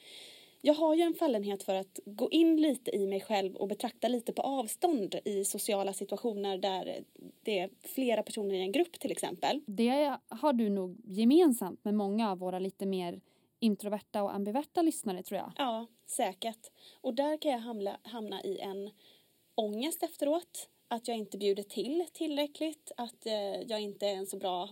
Jag 0.62 0.74
har 0.74 0.96
ju 0.96 1.02
en 1.02 1.14
fallenhet 1.14 1.64
för 1.64 1.76
att 1.76 2.00
gå 2.06 2.30
in 2.30 2.62
lite 2.62 2.96
i 2.96 3.08
mig 3.08 3.22
själv 3.22 3.56
och 3.56 3.68
betrakta 3.68 4.08
lite 4.08 4.34
på 4.34 4.42
avstånd 4.42 5.16
i 5.26 5.46
sociala 5.46 5.94
situationer 5.94 6.58
där 6.58 7.04
det 7.44 7.60
är 7.60 7.70
flera 7.82 8.24
personer 8.24 8.56
i 8.56 8.60
en 8.60 8.72
grupp 8.72 9.00
till 9.00 9.12
exempel. 9.12 9.62
Det 9.66 10.18
har 10.28 10.54
du 10.54 10.70
nog 10.70 10.98
gemensamt 11.06 11.86
med 11.86 11.94
många 11.94 12.32
av 12.32 12.40
våra 12.40 12.60
lite 12.60 12.86
mer 12.86 13.22
introverta 13.60 14.24
och 14.24 14.36
ambiverta 14.36 14.82
lyssnare 14.82 15.24
tror 15.24 15.38
jag. 15.38 15.52
Ja, 15.58 15.88
säkert. 16.06 16.72
Och 17.02 17.14
där 17.14 17.38
kan 17.38 17.52
jag 17.52 17.60
hamna, 17.60 18.00
hamna 18.04 18.44
i 18.44 18.60
en 18.60 18.92
ångest 19.56 20.04
efteråt. 20.04 20.70
Att 20.88 21.08
jag 21.08 21.18
inte 21.18 21.38
bjuder 21.38 21.64
till 21.64 22.06
tillräckligt. 22.14 22.92
Att 22.98 23.26
eh, 23.26 23.62
jag 23.68 23.82
inte 23.82 24.08
är 24.08 24.16
en 24.16 24.28
så 24.28 24.38
bra 24.38 24.70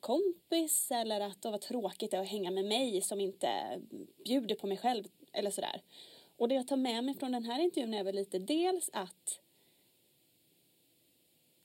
kompis. 0.00 0.90
Eller 0.90 1.20
att 1.20 1.42
det 1.42 1.50
var 1.50 1.58
tråkigt 1.58 2.14
att 2.14 2.28
hänga 2.28 2.50
med 2.50 2.64
mig 2.64 3.00
som 3.00 3.20
inte 3.20 3.80
bjuder 4.24 4.54
på 4.54 4.66
mig 4.66 4.76
själv. 4.76 5.04
Eller 5.32 5.50
sådär. 5.50 5.82
Och 6.36 6.48
det 6.48 6.54
jag 6.54 6.68
tar 6.68 6.76
med 6.76 7.04
mig 7.04 7.14
från 7.14 7.32
den 7.32 7.44
här 7.44 7.60
intervjun 7.60 7.94
är 7.94 8.04
väl 8.04 8.14
lite 8.14 8.38
dels 8.38 8.90
att 8.92 9.40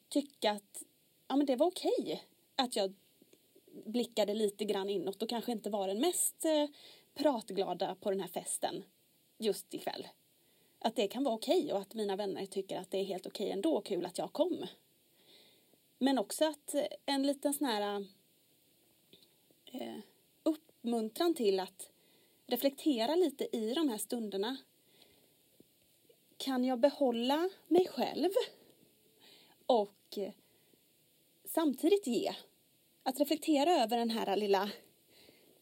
tycka 0.09 0.51
att 0.51 0.83
ja, 1.27 1.35
men 1.35 1.45
det 1.45 1.55
var 1.55 1.67
okej 1.67 2.23
att 2.55 2.75
jag 2.75 2.93
blickade 3.85 4.33
lite 4.33 4.65
grann 4.65 4.89
inåt 4.89 5.21
och 5.21 5.29
kanske 5.29 5.51
inte 5.51 5.69
var 5.69 5.87
den 5.87 5.99
mest 5.99 6.45
eh, 6.45 6.67
pratglada 7.13 7.95
på 7.95 8.11
den 8.11 8.19
här 8.19 8.27
festen 8.27 8.83
just 9.37 9.73
ikväll. 9.73 10.07
Att 10.79 10.95
det 10.95 11.07
kan 11.07 11.23
vara 11.23 11.35
okej 11.35 11.73
och 11.73 11.79
att 11.79 11.93
mina 11.93 12.15
vänner 12.15 12.45
tycker 12.45 12.79
att 12.79 12.91
det 12.91 12.97
är 12.97 13.03
helt 13.03 13.27
okej 13.27 13.51
ändå 13.51 13.77
och 13.77 13.85
kul 13.85 14.05
att 14.05 14.17
jag 14.17 14.33
kom. 14.33 14.65
Men 15.97 16.17
också 16.17 16.45
att 16.45 16.75
en 17.05 17.27
liten 17.27 17.53
sån 17.53 17.67
här 17.67 18.05
eh, 19.73 19.99
uppmuntran 20.43 21.35
till 21.35 21.59
att 21.59 21.89
reflektera 22.47 23.15
lite 23.15 23.57
i 23.57 23.73
de 23.73 23.89
här 23.89 23.97
stunderna. 23.97 24.57
Kan 26.37 26.63
jag 26.63 26.79
behålla 26.79 27.49
mig 27.67 27.87
själv 27.87 28.29
och 29.65 30.17
eh, 30.17 30.31
samtidigt 31.45 32.07
ge? 32.07 32.33
Att 33.03 33.19
reflektera 33.19 33.71
över 33.71 33.97
den 33.97 34.09
här 34.09 34.35
lilla, 34.35 34.69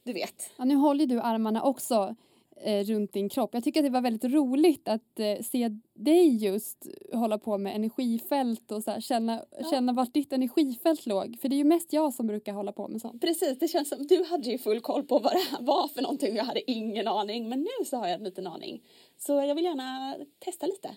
du 0.03 0.13
vet. 0.13 0.51
Ja, 0.57 0.65
nu 0.65 0.75
håller 0.75 1.05
du 1.05 1.19
armarna 1.19 1.63
också 1.63 2.15
eh, 2.63 2.83
runt 2.85 3.13
din 3.13 3.29
kropp. 3.29 3.53
Jag 3.53 3.63
tycker 3.63 3.79
att 3.79 3.85
det 3.85 3.89
var 3.89 4.01
väldigt 4.01 4.33
roligt 4.33 4.87
att 4.87 5.19
eh, 5.19 5.41
se 5.41 5.69
dig 5.93 6.35
just 6.45 6.87
hålla 7.13 7.37
på 7.37 7.57
med 7.57 7.75
energifält 7.75 8.71
och 8.71 8.83
så 8.83 8.91
här, 8.91 9.01
känna, 9.01 9.45
Ja. 9.59 9.69
känna 9.71 9.93
vart 9.93 10.13
ditt 10.13 10.33
energifält 10.33 11.05
låg. 11.05 11.37
För 11.41 11.49
det 11.49 11.55
är 11.55 11.57
ju 11.57 11.63
mest 11.63 11.93
jag 11.93 12.13
som 12.13 12.27
brukar 12.27 12.53
hålla 12.53 12.71
på 12.71 12.87
med 12.87 13.01
sånt. 13.01 13.21
Precis, 13.21 13.59
det 13.59 13.67
känns 13.67 13.89
som 13.89 14.07
du 14.07 14.23
hade 14.23 14.49
ju 14.51 14.57
full 14.57 14.81
koll 14.81 15.03
på 15.03 15.19
vad 15.19 15.33
det 15.33 15.39
här 15.51 15.61
var 15.61 15.87
för 15.87 16.01
någonting. 16.01 16.35
Jag 16.35 16.43
hade 16.43 16.71
ingen 16.71 17.07
aning, 17.07 17.49
men 17.49 17.59
nu 17.59 17.85
så 17.85 17.97
har 17.97 18.07
jag 18.07 18.15
en 18.15 18.23
liten 18.23 18.47
aning. 18.47 18.83
Så 19.17 19.33
jag 19.33 19.55
vill 19.55 19.63
gärna 19.63 20.15
testa 20.39 20.65
lite. 20.65 20.89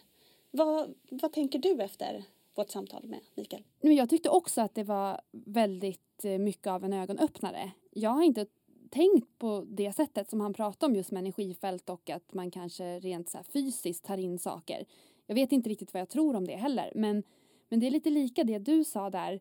Vad, 0.51 0.95
vad 1.11 1.33
tänker 1.33 1.59
du 1.59 1.83
efter 1.83 2.25
vårt 2.55 2.71
samtal 2.71 3.05
med 3.07 3.21
Mikael? 3.35 3.63
Men 3.81 3.95
jag 3.95 4.11
tyckte 4.11 4.29
också 4.29 4.61
att 4.61 4.75
det 4.75 4.85
var 4.85 5.21
väldigt 5.33 6.25
eh, 6.25 6.39
mycket 6.39 6.67
av 6.67 6.85
en 6.85 6.93
ögonöppnare. 6.93 7.71
Jag 7.91 8.11
har 8.11 8.23
inte 8.23 8.47
tänkt 8.91 9.39
på 9.39 9.65
det 9.69 9.93
sättet 9.93 10.31
som 10.31 10.41
han 10.41 10.55
pratade 10.55 10.91
om 10.91 10.97
just 10.97 11.11
med 11.11 11.21
energifält 11.21 11.91
och 11.91 12.11
att 12.11 12.35
man 12.35 12.51
kanske 12.51 13.01
rent 13.01 13.29
så 13.29 13.39
fysiskt 13.53 14.05
tar 14.05 14.19
in 14.19 14.39
saker. 14.39 14.85
Jag 15.27 15.35
vet 15.35 15.53
inte 15.53 15.71
riktigt 15.71 15.95
vad 15.95 16.01
jag 16.01 16.09
tror 16.09 16.37
om 16.37 16.47
det 16.47 16.57
heller 16.57 16.93
men, 16.95 17.23
men 17.69 17.81
det 17.81 17.87
är 17.87 17.91
lite 17.91 18.11
lika 18.11 18.45
det 18.45 18.59
du 18.59 18.85
sa 18.85 19.11
där. 19.11 19.41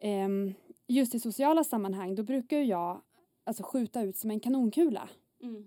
Ehm, 0.00 0.54
just 0.86 1.14
i 1.14 1.20
sociala 1.20 1.64
sammanhang 1.64 2.14
då 2.14 2.22
brukar 2.22 2.58
jag 2.58 3.00
alltså 3.44 3.62
skjuta 3.62 4.02
ut 4.02 4.16
som 4.16 4.30
en 4.30 4.40
kanonkula 4.40 5.08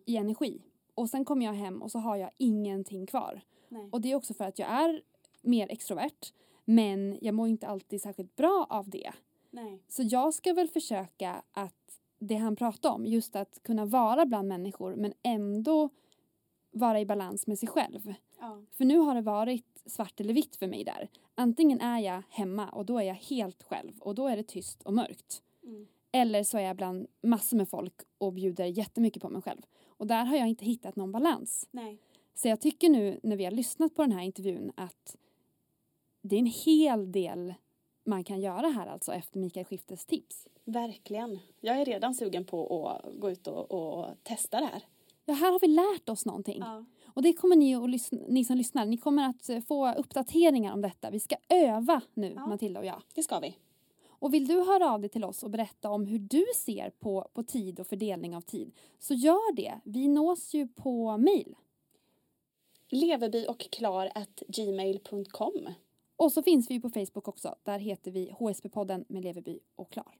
i 0.05 0.17
energi. 0.17 0.61
Och 0.95 1.09
sen 1.09 1.25
kommer 1.25 1.45
jag 1.45 1.53
hem 1.53 1.81
och 1.81 1.91
så 1.91 1.99
har 1.99 2.15
jag 2.15 2.31
ingenting 2.37 3.05
kvar. 3.05 3.41
Nej. 3.69 3.89
Och 3.91 4.01
det 4.01 4.11
är 4.11 4.15
också 4.15 4.33
för 4.33 4.45
att 4.45 4.59
jag 4.59 4.69
är 4.69 5.01
mer 5.41 5.71
extrovert 5.71 6.33
men 6.65 7.17
jag 7.21 7.35
mår 7.35 7.47
inte 7.47 7.67
alltid 7.67 8.01
särskilt 8.01 8.35
bra 8.35 8.67
av 8.69 8.89
det. 8.89 9.11
Nej. 9.49 9.83
Så 9.87 10.03
jag 10.05 10.33
ska 10.33 10.53
väl 10.53 10.67
försöka 10.67 11.43
att 11.51 12.00
det 12.21 12.35
han 12.35 12.55
pratade 12.55 12.95
om, 12.95 13.05
just 13.05 13.35
att 13.35 13.59
kunna 13.63 13.85
vara 13.85 14.25
bland 14.25 14.47
människor 14.47 14.95
men 14.95 15.13
ändå 15.23 15.89
vara 16.71 16.99
i 16.99 17.05
balans 17.05 17.47
med 17.47 17.59
sig 17.59 17.69
själv. 17.69 18.13
Ja. 18.39 18.61
För 18.71 18.85
nu 18.85 18.97
har 18.97 19.15
det 19.15 19.21
varit 19.21 19.81
svart 19.85 20.19
eller 20.19 20.33
vitt 20.33 20.55
för 20.55 20.67
mig 20.67 20.83
där. 20.83 21.09
Antingen 21.35 21.81
är 21.81 21.99
jag 21.99 22.23
hemma 22.29 22.69
och 22.69 22.85
då 22.85 22.99
är 22.99 23.03
jag 23.03 23.15
helt 23.15 23.63
själv 23.63 23.99
och 23.99 24.15
då 24.15 24.27
är 24.27 24.37
det 24.37 24.43
tyst 24.43 24.83
och 24.83 24.93
mörkt. 24.93 25.43
Mm. 25.63 25.87
Eller 26.11 26.43
så 26.43 26.57
är 26.57 26.61
jag 26.61 26.75
bland 26.75 27.07
massor 27.21 27.57
med 27.57 27.69
folk 27.69 27.93
och 28.17 28.33
bjuder 28.33 28.65
jättemycket 28.65 29.21
på 29.21 29.29
mig 29.29 29.41
själv. 29.41 29.61
Och 29.87 30.07
där 30.07 30.25
har 30.25 30.37
jag 30.37 30.47
inte 30.47 30.65
hittat 30.65 30.95
någon 30.95 31.11
balans. 31.11 31.67
Nej. 31.71 31.97
Så 32.33 32.47
jag 32.47 32.61
tycker 32.61 32.89
nu 32.89 33.19
när 33.23 33.35
vi 33.35 33.43
har 33.43 33.51
lyssnat 33.51 33.95
på 33.95 34.01
den 34.01 34.11
här 34.11 34.21
intervjun 34.21 34.71
att 34.75 35.17
det 36.21 36.35
är 36.35 36.39
en 36.39 36.45
hel 36.45 37.11
del 37.11 37.53
man 38.03 38.23
kan 38.23 38.41
göra 38.41 38.67
här 38.67 38.87
alltså 38.87 39.13
efter 39.13 39.39
Mikael 39.39 39.65
Skiftes 39.65 40.05
tips. 40.05 40.47
Verkligen. 40.65 41.39
Jag 41.59 41.81
är 41.81 41.85
redan 41.85 42.15
sugen 42.15 42.45
på 42.45 42.87
att 42.89 43.19
gå 43.19 43.31
ut 43.31 43.47
och, 43.47 43.71
och 43.71 44.23
testa 44.23 44.59
det 44.59 44.65
här. 44.65 44.83
Ja, 45.25 45.33
här 45.33 45.51
har 45.51 45.59
vi 45.59 45.67
lärt 45.67 46.09
oss 46.09 46.25
någonting. 46.25 46.59
Ja. 46.59 46.85
Och 47.05 47.21
det 47.21 47.33
kommer 47.33 47.55
ni, 47.55 47.75
att 47.75 47.89
lyssna, 47.89 48.19
ni 48.27 48.45
som 48.45 48.57
lyssnar, 48.57 48.85
ni 48.85 48.97
kommer 48.97 49.29
att 49.29 49.49
eh, 49.49 49.59
få 49.59 49.93
uppdateringar 49.93 50.73
om 50.73 50.81
detta. 50.81 51.09
Vi 51.09 51.19
ska 51.19 51.35
öva 51.49 52.01
nu, 52.13 52.33
Ja. 52.35 52.47
Matilda 52.47 52.79
och 52.79 52.85
jag. 52.85 53.01
Det 53.13 53.23
ska 53.23 53.39
vi. 53.39 53.57
Och 54.09 54.33
vill 54.33 54.47
du 54.47 54.61
höra 54.61 54.91
av 54.91 55.01
dig 55.01 55.09
till 55.09 55.23
oss 55.23 55.43
och 55.43 55.49
berätta 55.49 55.89
om 55.89 56.05
hur 56.05 56.19
du 56.19 56.45
ser 56.55 56.89
på, 56.89 57.27
på 57.33 57.43
tid 57.43 57.79
och 57.79 57.87
fördelning 57.87 58.35
av 58.35 58.41
tid, 58.41 58.71
så 58.99 59.13
gör 59.13 59.55
det. 59.55 59.79
Vi 59.83 60.07
nås 60.07 60.53
ju 60.53 60.67
på 60.67 61.17
mail. 61.17 61.55
Leverby 62.89 63.45
och 63.47 63.59
klar 63.59 64.11
at 64.15 64.43
gmail.com. 64.47 65.67
Och 66.15 66.31
så 66.31 66.43
finns 66.43 66.71
vi 66.71 66.79
på 66.79 66.89
Facebook 66.89 67.27
också. 67.27 67.55
Där 67.63 67.79
heter 67.79 68.11
vi 68.11 68.31
HSP-podden 68.39 69.05
med 69.07 69.23
Leverby 69.23 69.59
och 69.75 69.91
Klar. 69.91 70.17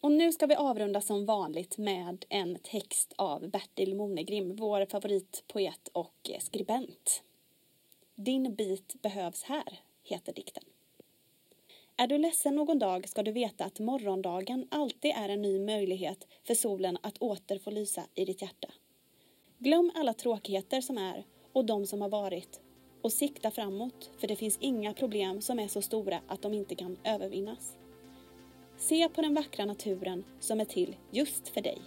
Och 0.00 0.12
nu 0.12 0.32
ska 0.32 0.46
vi 0.46 0.54
avrunda 0.54 1.00
som 1.00 1.26
vanligt 1.26 1.78
med 1.78 2.24
en 2.28 2.58
text 2.62 3.12
av 3.16 3.48
Bertil 3.50 3.94
Monegrim, 3.94 4.56
vår 4.56 4.86
favoritpoet 4.86 5.88
och 5.92 6.30
skribent. 6.40 7.22
Din 8.14 8.54
bit 8.54 8.94
behövs 9.02 9.42
här, 9.42 9.80
heter 10.02 10.32
dikten. 10.32 10.64
Är 11.96 12.06
du 12.06 12.18
ledsen 12.18 12.54
någon 12.54 12.78
dag 12.78 13.08
ska 13.08 13.22
du 13.22 13.32
veta 13.32 13.64
att 13.64 13.78
morgondagen 13.78 14.68
alltid 14.70 15.10
är 15.10 15.28
en 15.28 15.42
ny 15.42 15.60
möjlighet 15.60 16.26
för 16.46 16.54
solen 16.54 16.98
att 17.02 17.18
åter 17.18 17.58
få 17.58 17.70
lysa 17.70 18.04
i 18.14 18.24
ditt 18.24 18.42
hjärta. 18.42 18.68
Glöm 19.58 19.92
alla 19.94 20.14
tråkigheter 20.14 20.80
som 20.80 20.98
är 20.98 21.24
och 21.52 21.64
de 21.64 21.86
som 21.86 22.00
har 22.00 22.08
varit 22.08 22.60
och 23.02 23.12
sikta 23.12 23.50
framåt 23.50 24.10
för 24.18 24.28
det 24.28 24.36
finns 24.36 24.58
inga 24.60 24.94
problem 24.94 25.40
som 25.40 25.58
är 25.58 25.68
så 25.68 25.82
stora 25.82 26.20
att 26.28 26.42
de 26.42 26.54
inte 26.54 26.74
kan 26.74 26.98
övervinnas. 27.04 27.76
Se 28.78 29.08
på 29.08 29.22
den 29.22 29.34
vackra 29.34 29.64
naturen 29.64 30.24
som 30.40 30.60
är 30.60 30.64
till 30.64 30.96
just 31.10 31.48
för 31.48 31.60
dig. 31.60 31.78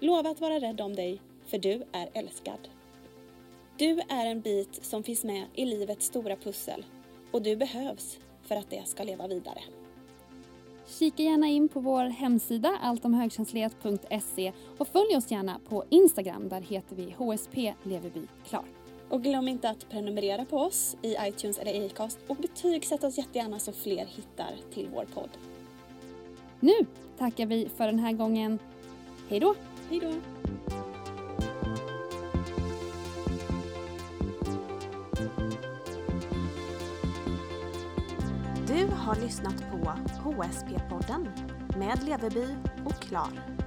Lova 0.00 0.30
att 0.30 0.40
vara 0.40 0.60
rädd 0.60 0.80
om 0.80 0.96
dig, 0.96 1.20
för 1.46 1.58
du 1.58 1.82
är 1.92 2.08
älskad. 2.12 2.68
Du 3.78 4.00
är 4.08 4.26
en 4.26 4.40
bit 4.40 4.84
som 4.84 5.02
finns 5.02 5.24
med 5.24 5.44
i 5.54 5.64
livets 5.64 6.06
stora 6.06 6.36
pussel 6.36 6.84
och 7.30 7.42
du 7.42 7.56
behövs 7.56 8.18
för 8.42 8.56
att 8.56 8.70
det 8.70 8.88
ska 8.88 9.02
leva 9.04 9.26
vidare. 9.26 9.60
Kika 10.86 11.22
gärna 11.22 11.46
in 11.46 11.68
på 11.68 11.80
vår 11.80 12.04
hemsida 12.04 12.78
alltomhögkänslighet.se 12.82 14.52
och 14.78 14.88
följ 14.88 15.16
oss 15.16 15.30
gärna 15.30 15.60
på 15.68 15.84
Instagram. 15.90 16.48
Där 16.48 16.60
heter 16.60 16.96
vi 16.96 17.14
HSP 17.18 17.74
Leverby 17.82 18.22
Klar. 18.48 18.64
Och 19.08 19.22
glöm 19.22 19.48
inte 19.48 19.70
att 19.70 19.88
prenumerera 19.90 20.44
på 20.44 20.56
oss 20.56 20.96
i 21.02 21.16
iTunes 21.20 21.58
eller 21.58 21.86
Acast 21.86 22.18
och 22.26 22.36
betygsätt 22.36 23.04
oss 23.04 23.18
jättegärna 23.18 23.58
så 23.58 23.72
fler 23.72 24.06
hittar 24.06 24.54
till 24.74 24.88
vår 24.94 25.04
podd. 25.14 25.30
Nu 26.62 26.86
tackar 27.18 27.46
vi 27.46 27.68
för 27.76 27.86
den 27.86 27.98
här 27.98 28.12
gången. 28.12 28.58
Hej 29.28 29.40
då! 29.40 29.54
Hej 29.90 30.00
då! 30.00 30.12
Du 38.66 38.86
har 38.86 39.20
lyssnat 39.20 39.64
på 39.70 39.76
HSP-podden 40.24 41.28
med 41.78 42.04
Leverby 42.04 42.46
och 42.84 43.02
Klar. 43.02 43.61